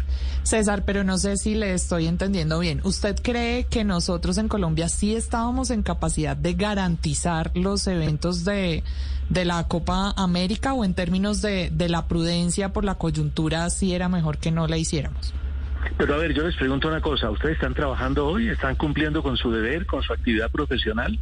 [0.43, 2.79] César, pero no sé si le estoy entendiendo bien.
[2.85, 8.85] ¿Usted cree que nosotros en Colombia sí estábamos en capacidad de garantizar los eventos de,
[9.27, 13.93] de la Copa América o en términos de, de la prudencia por la coyuntura sí
[13.93, 15.33] era mejor que no la hiciéramos?
[15.97, 18.47] Pero a ver, yo les pregunto una cosa, ¿ustedes están trabajando hoy?
[18.47, 21.19] ¿Están cumpliendo con su deber, con su actividad profesional?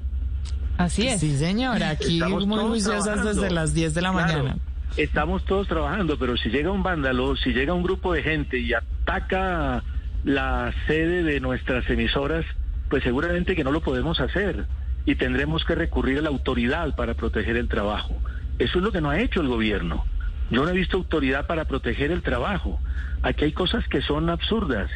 [0.79, 1.19] Así es.
[1.19, 4.55] Sí, señora, aquí muy juiciosas desde las 10 de la mañana.
[4.95, 8.71] Estamos todos trabajando, pero si llega un vándalo, si llega un grupo de gente y
[8.73, 9.83] ataca
[10.23, 12.45] la sede de nuestras emisoras,
[12.89, 14.67] pues seguramente que no lo podemos hacer
[15.05, 18.15] y tendremos que recurrir a la autoridad para proteger el trabajo.
[18.57, 20.05] Eso es lo que no ha hecho el gobierno.
[20.49, 22.79] Yo no he visto autoridad para proteger el trabajo.
[23.21, 24.89] Aquí hay cosas que son absurdas.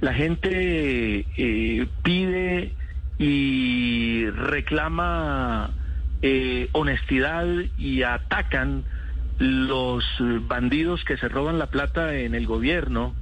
[0.00, 2.74] La gente eh, pide
[3.18, 5.70] y reclama
[6.22, 7.46] eh, honestidad
[7.78, 8.84] y atacan
[9.38, 10.04] los
[10.48, 13.14] bandidos que se roban la plata en el gobierno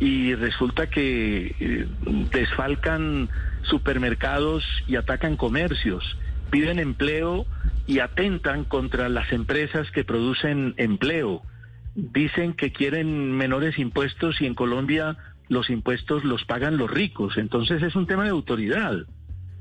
[0.00, 1.88] y resulta que eh,
[2.30, 3.28] desfalcan
[3.62, 6.16] supermercados y atacan comercios,
[6.50, 7.46] piden empleo
[7.86, 11.42] y atentan contra las empresas que producen empleo.
[11.94, 15.16] Dicen que quieren menores impuestos y en Colombia
[15.48, 17.36] los impuestos los pagan los ricos.
[17.36, 18.98] Entonces es un tema de autoridad.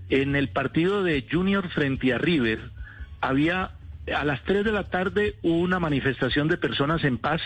[0.10, 2.72] En el partido de Junior frente a River
[3.20, 3.72] había
[4.16, 7.42] a las 3 de la tarde una manifestación de personas en paz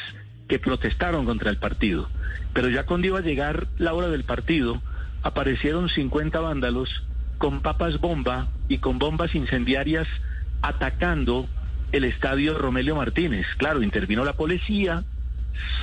[0.47, 2.09] que protestaron contra el partido.
[2.53, 4.81] Pero ya cuando iba a llegar la hora del partido,
[5.23, 6.89] aparecieron 50 vándalos
[7.37, 10.07] con papas bomba y con bombas incendiarias
[10.61, 11.47] atacando
[11.91, 13.47] el estadio Romelio Martínez.
[13.57, 15.03] Claro, intervino la policía,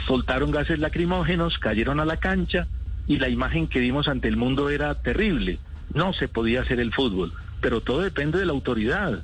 [0.07, 2.69] soltaron gases lacrimógenos, cayeron a la cancha
[3.07, 5.59] y la imagen que vimos ante el mundo era terrible.
[5.95, 9.23] No se podía hacer el fútbol, pero todo depende de la autoridad.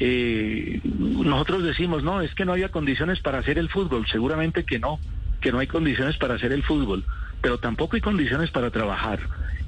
[0.00, 4.06] Eh, nosotros decimos, no, es que no había condiciones para hacer el fútbol.
[4.10, 4.98] Seguramente que no,
[5.40, 7.04] que no hay condiciones para hacer el fútbol,
[7.40, 9.20] pero tampoco hay condiciones para trabajar.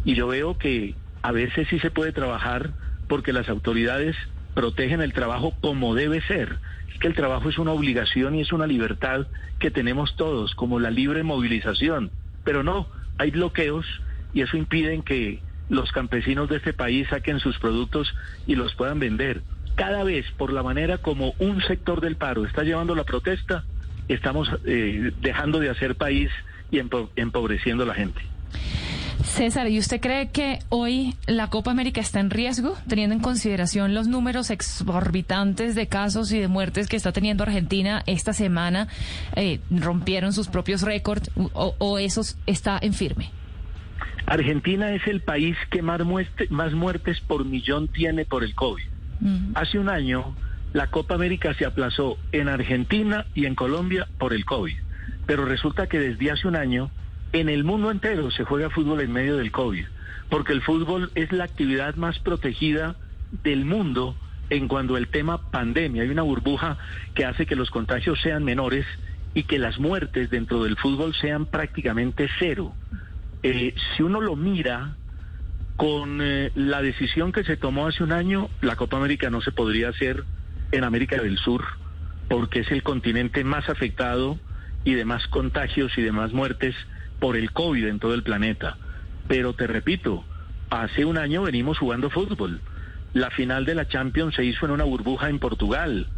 [0.05, 2.71] Y yo veo que a veces sí se puede trabajar
[3.09, 4.17] porque las autoridades
[4.55, 6.59] protegen el trabajo como debe ser.
[7.01, 9.27] Que el trabajo es una obligación y es una libertad
[9.59, 12.11] que tenemos todos, como la libre movilización.
[12.45, 12.89] Pero no,
[13.19, 13.87] hay bloqueos
[14.35, 15.41] y eso impide que
[15.71, 18.13] los campesinos de este país saquen sus productos
[18.47, 19.43] y los puedan vender.
[19.77, 23.65] Cada vez, por la manera como un sector del paro está llevando la protesta,
[24.09, 26.31] estamos eh, dejando de hacer país
[26.71, 26.81] y
[27.17, 28.21] empobreciendo a la gente.
[29.25, 33.95] César, ¿y usted cree que hoy la Copa América está en riesgo, teniendo en consideración
[33.95, 38.89] los números exorbitantes de casos y de muertes que está teniendo Argentina esta semana?
[39.37, 43.31] Eh, ¿Rompieron sus propios récords o, o eso está en firme?
[44.31, 46.01] Argentina es el país que más,
[46.51, 48.85] más muertes por millón tiene por el COVID.
[49.57, 50.37] Hace un año
[50.73, 54.77] la Copa América se aplazó en Argentina y en Colombia por el COVID,
[55.27, 56.93] pero resulta que desde hace un año
[57.33, 59.85] en el mundo entero se juega fútbol en medio del COVID,
[60.29, 62.95] porque el fútbol es la actividad más protegida
[63.43, 64.15] del mundo
[64.49, 66.05] en cuanto al tema pandemia.
[66.05, 66.79] Hay una burbuja
[67.17, 68.87] que hace que los contagios sean menores
[69.35, 72.77] y que las muertes dentro del fútbol sean prácticamente cero.
[73.43, 74.97] Eh, si uno lo mira
[75.77, 79.51] con eh, la decisión que se tomó hace un año, la Copa América no se
[79.51, 80.25] podría hacer
[80.73, 81.65] en América del Sur,
[82.29, 84.39] porque es el continente más afectado
[84.85, 86.75] y de más contagios y de más muertes
[87.19, 88.77] por el COVID en todo el planeta.
[89.27, 90.25] Pero te repito,
[90.69, 92.61] hace un año venimos jugando fútbol.
[93.15, 96.09] La final de la Champions se hizo en una burbuja en Portugal.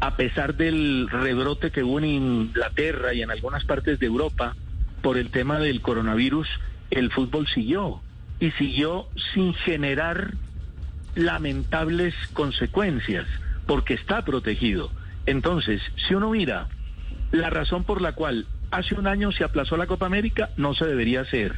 [0.00, 4.56] A pesar del rebrote que hubo en Inglaterra y en algunas partes de Europa
[5.02, 6.48] por el tema del coronavirus,
[6.90, 8.00] el fútbol siguió
[8.40, 10.34] y siguió sin generar
[11.14, 13.26] lamentables consecuencias
[13.66, 14.90] porque está protegido.
[15.26, 16.68] Entonces, si uno mira
[17.30, 20.86] la razón por la cual hace un año se aplazó la Copa América, no se
[20.86, 21.54] debería hacer.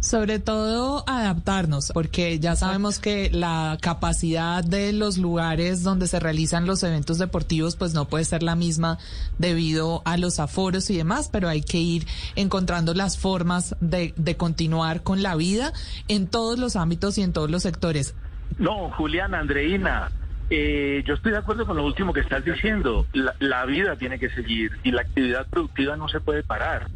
[0.00, 6.66] Sobre todo adaptarnos, porque ya sabemos que la capacidad de los lugares donde se realizan
[6.66, 8.98] los eventos deportivos pues no puede ser la misma
[9.38, 12.06] debido a los aforos y demás, pero hay que ir
[12.36, 15.72] encontrando las formas de, de continuar con la vida
[16.08, 18.14] en todos los ámbitos y en todos los sectores.
[18.58, 20.10] No, Juliana, Andreina,
[20.50, 23.06] eh, yo estoy de acuerdo con lo último que estás diciendo.
[23.40, 26.88] La, vida tiene que seguir y la actividad productiva no se puede parar.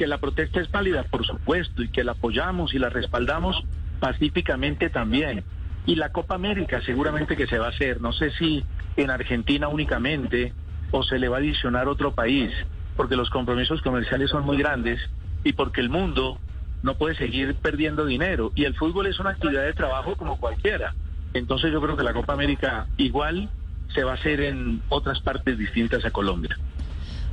[0.00, 3.62] Que la protesta es válida, por supuesto, y que la apoyamos y la respaldamos
[4.00, 5.44] pacíficamente también.
[5.84, 8.00] Y la Copa América seguramente que se va a hacer.
[8.00, 8.64] No sé si
[8.96, 10.54] en Argentina únicamente
[10.90, 12.50] o se le va a adicionar otro país,
[12.96, 14.98] porque los compromisos comerciales son muy grandes
[15.44, 16.38] y porque el mundo
[16.82, 18.52] no puede seguir perdiendo dinero.
[18.54, 20.94] Y el fútbol es una actividad de trabajo como cualquiera.
[21.34, 23.50] Entonces yo creo que la Copa América igual
[23.94, 26.56] se va a hacer en otras partes distintas a Colombia.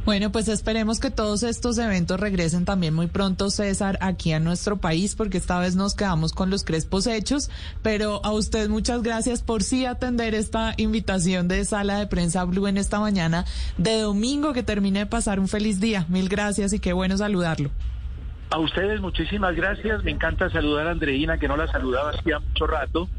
[0.07, 4.77] Bueno, pues esperemos que todos estos eventos regresen también muy pronto, César, aquí a nuestro
[4.77, 7.51] país, porque esta vez nos quedamos con los crespos hechos.
[7.83, 12.67] Pero a usted muchas gracias por sí atender esta invitación de Sala de Prensa Blue
[12.67, 13.43] en esta mañana
[13.77, 14.53] de domingo.
[14.53, 16.05] Que termine de pasar un feliz día.
[16.07, 17.69] Mil gracias y qué bueno saludarlo.
[18.51, 20.05] A ustedes muchísimas gracias.
[20.05, 23.09] Me encanta saludar a Andreina, que no la saludaba hacía mucho rato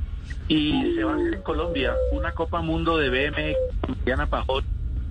[0.49, 3.55] y se va a hacer en Colombia una Copa Mundo de BM
[4.07, 4.65] Diana Pajot.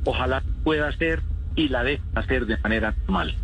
[0.05, 1.21] Ojalá pueda hacer
[1.57, 3.35] y la deje hacer de manera normal.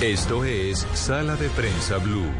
[0.00, 2.30] Esto es Sala de Prensa Blue.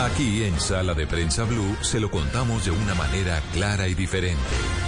[0.00, 4.85] Aquí en Sala de Prensa Blue se lo contamos de una manera clara y diferente.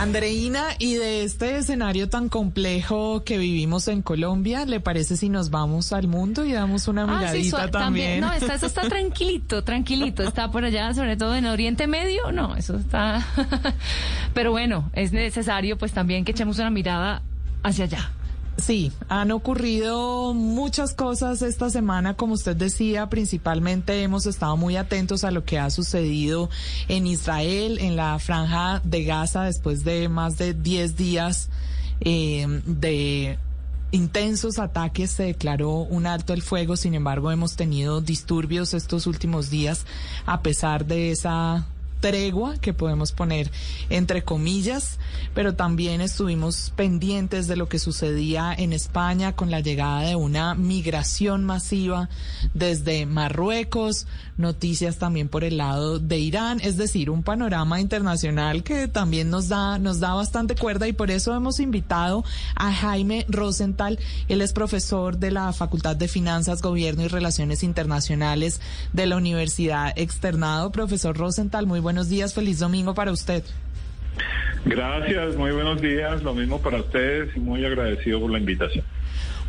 [0.00, 5.50] Andreina, y de este escenario tan complejo que vivimos en Colombia, ¿le parece si nos
[5.50, 8.20] vamos al mundo y damos una ah, miradita también?
[8.20, 10.22] No, está, eso está tranquilito, tranquilito.
[10.22, 12.30] Está por allá, sobre todo en Oriente Medio.
[12.30, 13.26] No, eso está.
[14.34, 17.22] Pero bueno, es necesario pues también que echemos una mirada
[17.64, 18.12] hacia allá.
[18.58, 25.22] Sí, han ocurrido muchas cosas esta semana, como usted decía, principalmente hemos estado muy atentos
[25.22, 26.50] a lo que ha sucedido
[26.88, 31.50] en Israel, en la franja de Gaza, después de más de 10 días
[32.00, 33.38] eh, de
[33.92, 39.50] intensos ataques, se declaró un alto el fuego, sin embargo hemos tenido disturbios estos últimos
[39.50, 39.86] días
[40.26, 41.68] a pesar de esa
[42.00, 43.50] tregua que podemos poner
[43.90, 44.98] entre comillas,
[45.34, 50.54] pero también estuvimos pendientes de lo que sucedía en España con la llegada de una
[50.54, 52.08] migración masiva
[52.54, 54.06] desde Marruecos,
[54.36, 59.48] noticias también por el lado de Irán, es decir, un panorama internacional que también nos
[59.48, 63.98] da nos da bastante cuerda y por eso hemos invitado a Jaime Rosenthal,
[64.28, 68.60] él es profesor de la Facultad de Finanzas, Gobierno y Relaciones Internacionales
[68.92, 70.70] de la Universidad Externado.
[70.72, 73.42] Profesor Rosenthal, muy buenos días, feliz domingo para usted.
[74.66, 78.84] Gracias, muy buenos días, lo mismo para ustedes y muy agradecido por la invitación.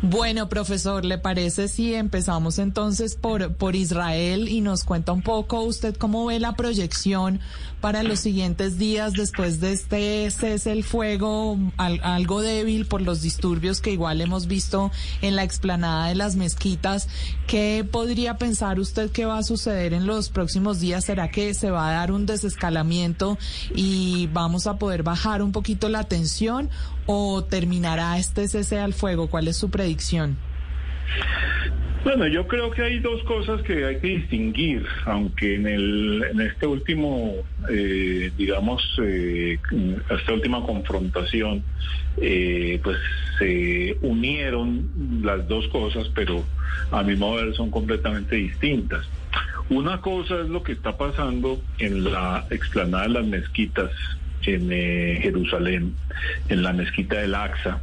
[0.02, 5.60] Bueno, profesor, ¿le parece si empezamos entonces por, por Israel y nos cuenta un poco
[5.60, 7.38] usted cómo ve la proyección
[7.82, 13.80] para los siguientes días después de este cese el fuego algo débil por los disturbios
[13.82, 14.90] que igual hemos visto
[15.20, 17.06] en la explanada de las mezquitas?
[17.46, 21.04] ¿Qué podría pensar usted que va a suceder en los próximos días?
[21.04, 23.36] ¿Será que se va a dar un desescalamiento
[23.74, 26.70] y vamos a poder bajar un poquito la tensión
[27.12, 29.28] o terminará este cese al fuego?
[29.28, 30.36] ¿Cuál es su predicción?
[32.04, 36.40] Bueno, yo creo que hay dos cosas que hay que distinguir, aunque en, el, en
[36.40, 37.34] este último,
[37.68, 39.58] eh, digamos, eh,
[40.08, 41.62] esta última confrontación,
[42.16, 42.96] eh, pues
[43.38, 46.42] se unieron las dos cosas, pero
[46.90, 49.06] a mi modo de ver son completamente distintas.
[49.68, 53.90] Una cosa es lo que está pasando en la explanada de las mezquitas
[54.46, 55.94] en eh, Jerusalén,
[56.48, 57.82] en la mezquita del Aqsa,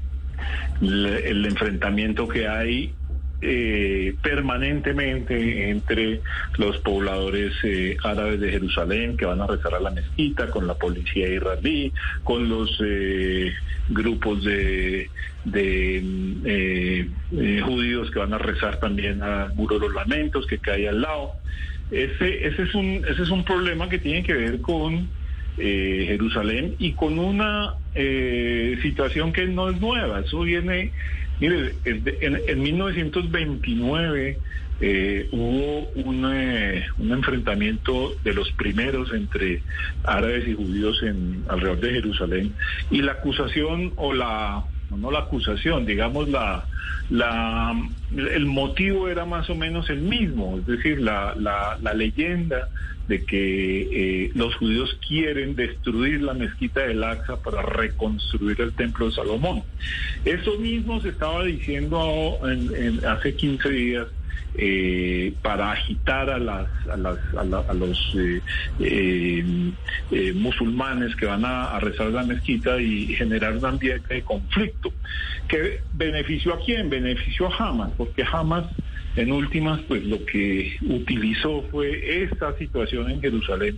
[0.82, 2.94] el, enfrentamiento que hay
[3.42, 6.22] eh, permanentemente entre
[6.58, 10.76] los pobladores eh, árabes de Jerusalén que van a rezar a la mezquita, con la
[10.76, 11.92] policía israelí,
[12.24, 12.82] con los
[13.90, 15.10] grupos de,
[15.46, 17.10] de
[17.64, 21.34] judíos que van a rezar también a Muro de los Lamentos que cae al lado.
[21.92, 25.08] Ese, ese, es un, ese es un problema que tiene que ver con
[25.58, 30.20] eh, Jerusalén y con una eh, situación que no es nueva.
[30.20, 30.92] Eso viene,
[31.40, 34.38] mire, en, 1929
[34.80, 36.26] eh, hubo un,
[37.00, 39.64] un, enfrentamiento de los primeros entre
[40.04, 42.54] árabes y judíos en alrededor de Jerusalén
[42.92, 44.64] y la acusación o la
[44.96, 46.66] no la acusación, digamos la,
[47.10, 47.74] la
[48.16, 52.70] el motivo era más o menos el mismo, es decir, la, la, leyenda
[53.08, 53.82] de que
[54.26, 59.64] eh, los judíos quieren destruir la mezquita del Aqsa para reconstruir el templo de Salomón.
[60.26, 64.08] Eso mismo se estaba diciendo en, hace 15 días
[64.58, 68.18] eh, para agitar a, las, a, las, a, los
[68.80, 69.74] eh,
[70.36, 74.92] musulmanes que van a, rezar la mezquita y generar un ambiente de conflicto.
[75.48, 76.90] ¿Qué benefició a quién?
[76.90, 78.66] Benefició a Hamas, porque Hamas
[79.18, 83.78] en últimas, pues lo que utilizó fue esta situación en Jerusalén,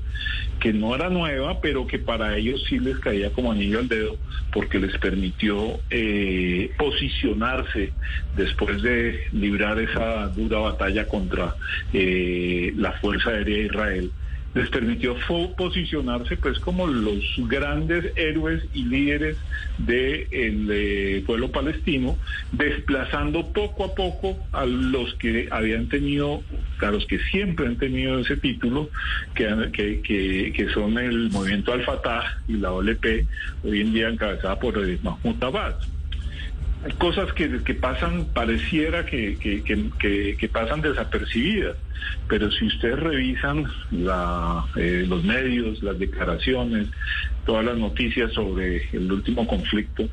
[0.60, 4.18] que no era nueva, pero que para ellos sí les caía como anillo al dedo,
[4.52, 7.94] porque les permitió eh, posicionarse
[8.36, 11.56] después de librar esa dura batalla contra
[11.94, 14.11] eh, la Fuerza Aérea de Israel
[14.60, 15.15] les permitió
[15.56, 19.38] posicionarse pues como los grandes héroes y líderes
[19.77, 22.18] del de pueblo palestino,
[22.52, 26.44] desplazando poco a poco a los que habían tenido,
[26.81, 28.90] a los que siempre han tenido ese título,
[29.34, 33.26] que, que, que, son el movimiento Al-Fatah y la OLP,
[33.64, 35.99] hoy en día encabezada por Mahmoud Abbas
[36.97, 41.76] cosas que, pasan, pareciera que, que, pasan desapercibidas,
[42.27, 46.88] pero si ustedes revisan la, eh, los medios, las declaraciones,
[47.45, 50.07] todas las noticias sobre el último conflicto,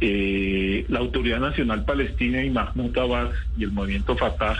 [0.00, 4.58] eh, la Autoridad Nacional Palestina y Mahmoud Abbas y el movimiento Fatah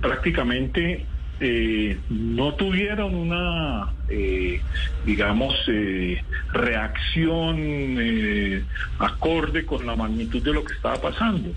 [0.00, 1.04] prácticamente
[1.38, 4.60] eh, no tuvieron una, eh,
[5.06, 6.20] digamos, eh,
[6.52, 8.64] reacción eh,
[8.98, 11.50] acorde con la magnitud de lo que estaba pasando.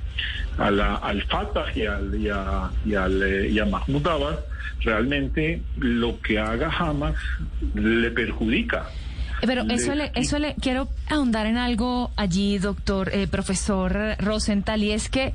[0.57, 4.37] A la, al Fatah y, al, y, a, y, al, y a Mahmoud Abbas,
[4.81, 7.15] realmente lo que haga Hamas
[7.73, 8.85] le perjudica.
[9.41, 15.09] Pero eso le, eso le quiero ahondar en algo allí, doctor, profesor Rosenthal, y es
[15.09, 15.31] que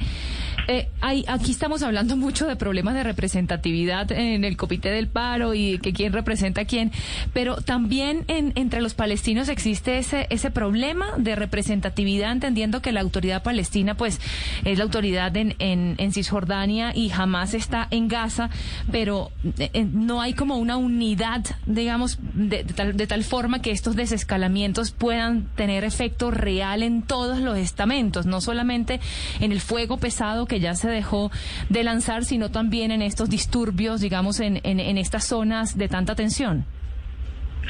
[0.69, 5.55] eh, hay, aquí estamos hablando mucho de problemas de representatividad en el comité del paro
[5.55, 6.93] y que quién representa a quién,
[7.33, 13.01] pero también en, entre los palestinos existe ese, ese problema de representatividad, entendiendo que la
[13.01, 14.21] autoridad palestina pues
[14.65, 18.51] es la autoridad en, en, en Cisjordania y jamás está en Gaza,
[18.91, 23.71] pero eh, eh, no hay como una unidad, digamos, de, tal, de tal forma que
[23.71, 29.01] estos desescalamientos puedan tener efecto real en todos los estamentos, no solamente
[29.41, 31.33] en el fuego pesado que que ya se dejó
[31.69, 36.65] de lanzar, sino también en estos disturbios, digamos, en, en, estas zonas de tanta tensión?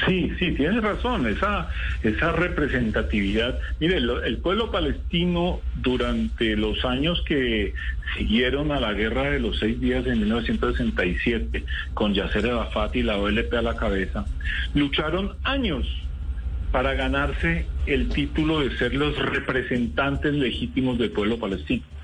[0.05, 1.67] Sí, sí, tienes razón, esa,
[2.03, 3.57] esa representatividad.
[3.79, 7.73] Mire, el pueblo palestino durante los años que
[8.15, 13.17] siguieron a la guerra de los seis días de 1967, con Yasser Arafat y la
[13.17, 14.25] OLP a la cabeza,
[14.75, 15.87] lucharon años
[16.71, 21.94] para ganarse el título de ser los representantes legítimos del pueblo palestino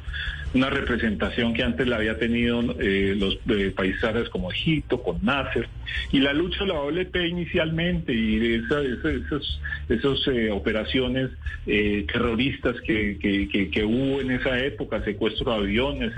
[0.53, 5.67] una representación que antes la había tenido eh, los eh, países como Egipto, con Nasser,
[6.11, 11.31] y la lucha de la OLP inicialmente y de esas esos, esos eh, operaciones
[11.65, 16.13] eh, terroristas que, que, hubo en esa época, secuestro de aviones,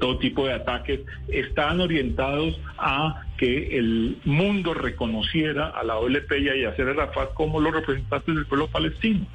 [0.00, 6.48] todo tipo de ataques, estaban orientados a que el mundo reconociera a la OLP y
[6.48, 9.26] a Yasser Arafat como los representantes del pueblo palestino.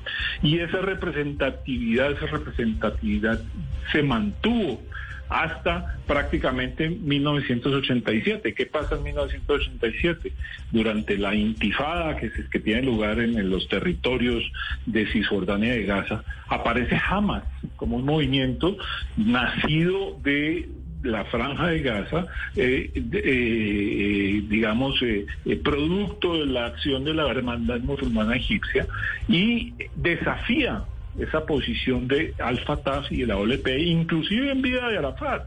[0.42, 3.42] Y esa representatividad, esa representatividad
[3.92, 4.82] se mantuvo
[5.30, 8.54] hasta prácticamente 1987.
[8.54, 10.34] ¿Qué pasa en 1987?
[10.72, 14.44] Durante la intifada que, que tiene lugar en, los territorios
[14.86, 17.44] de Cisjordania y de Gaza, aparece Hamas
[17.76, 18.78] como un movimiento
[19.16, 20.70] nacido de
[21.04, 22.26] la franja de Gaza,
[22.56, 25.26] eh, eh, digamos, eh,
[25.64, 28.88] producto de la acción de la hermandad musulmana egipcia
[29.28, 30.84] y desafía
[31.20, 35.46] esa posición de Al-Fatah y de la OLP, inclusive en vida de Arafat.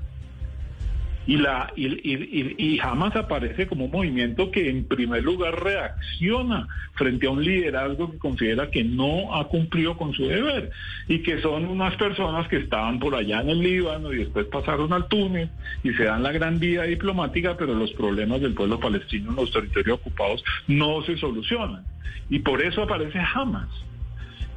[1.27, 6.67] Y, la, y, y, y, jamás aparece como un movimiento que en primer lugar reacciona
[6.95, 10.71] frente a un liderazgo que considera que no ha cumplido con su deber
[11.09, 14.93] y que son unas personas que estaban por allá en el Líbano y después pasaron
[14.93, 15.51] al Túnez
[15.85, 19.53] y se dan la gran vida diplomática, pero los problemas del pueblo palestino en los
[19.53, 21.85] territorios ocupados no se solucionan.
[22.31, 23.69] Y por eso aparece Hamas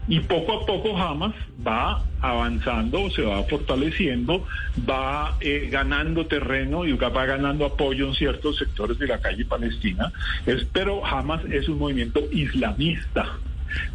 [0.07, 1.33] y poco a poco Hamas
[1.65, 4.45] va avanzando, se va fortaleciendo,
[4.89, 10.11] va eh, ganando terreno y va ganando apoyo en ciertos sectores de la calle palestina.
[10.71, 13.37] pero Hamas es un movimiento islamista.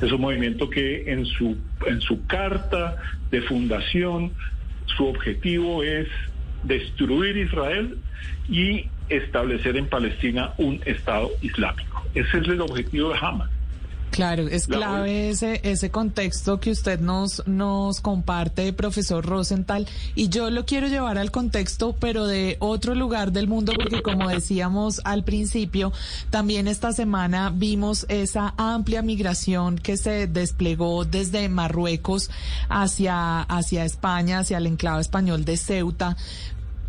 [0.01, 1.57] Es un movimiento que en su,
[1.87, 2.97] en su carta
[3.31, 4.33] de fundación,
[4.97, 6.09] su objetivo es
[6.65, 7.97] destruir Israel
[8.49, 12.05] y establecer en Palestina un Estado islámico.
[12.15, 13.51] Ese es el objetivo de Hamas.
[14.11, 20.51] Claro, es clave ese, ese contexto que usted nos, nos comparte, profesor Rosenthal, y yo
[20.51, 25.25] lo quiero llevar al contexto, pero de otro lugar del mundo, porque como decíamos al
[25.25, 25.93] principio,
[26.31, 32.31] también esta semana vimos esa amplia migración que se desplegó desde Marruecos
[32.69, 36.17] hacia, hacia España, hacia el enclave español de Ceuta,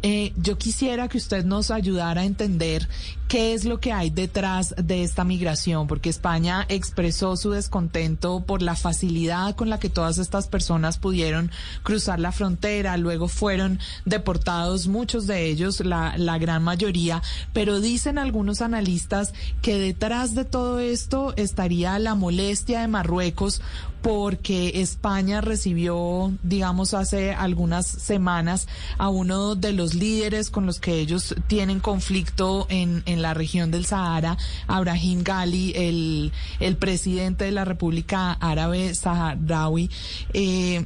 [0.02, 2.88] eh, yo quisiera que usted nos ayudara a entender
[3.28, 8.64] qué es lo que hay detrás de esta migración, porque España expresó su descontento por
[8.64, 11.52] la facilidad con la que todas estas personas pudieron
[11.84, 17.22] cruzar la frontera, luego fueron deportados muchos de ellos, la, la gran mayoría,
[17.54, 23.62] pero dicen algunos analistas que detrás de todo esto estaría la molestia de Marruecos
[24.02, 28.68] porque España recibió, digamos, hace algunas semanas
[28.98, 33.72] a uno de los líderes con los que ellos tienen conflicto en, en la región
[33.72, 39.90] del Sahara, Abraham Gali, el, el presidente de la República Árabe Saharaui.
[40.34, 40.86] Eh,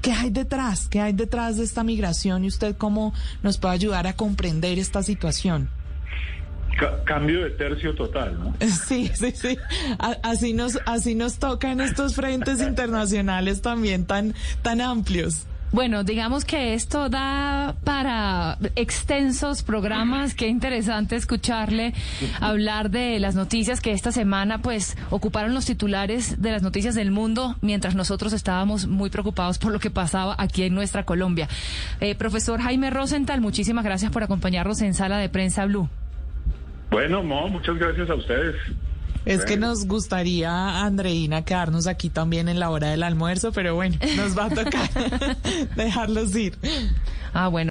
[0.00, 0.88] ¿Qué hay detrás?
[0.88, 5.02] ¿Qué hay detrás de esta migración y usted cómo nos puede ayudar a comprender esta
[5.02, 5.70] situación?
[7.04, 8.54] Cambio de tercio total, ¿no?
[8.66, 9.58] Sí, sí, sí.
[10.22, 15.46] así nos, así nos toca en estos frentes internacionales también tan, tan amplios.
[15.74, 20.34] Bueno, digamos que esto da para extensos programas.
[20.34, 21.94] Qué interesante escucharle
[22.40, 27.10] hablar de las noticias que esta semana pues ocuparon los titulares de las noticias del
[27.10, 31.48] mundo mientras nosotros estábamos muy preocupados por lo que pasaba aquí en nuestra Colombia.
[31.98, 35.88] Eh, profesor Jaime Rosenthal, muchísimas gracias por acompañarnos en Sala de Prensa Blue.
[36.94, 38.54] Bueno, Mo, muchas gracias a ustedes.
[39.24, 43.96] Es que nos gustaría, Andreina, quedarnos aquí también en la hora del almuerzo, pero bueno,
[44.16, 44.88] nos va a tocar
[45.76, 46.56] dejarlos ir.
[47.32, 47.62] Ah, bueno.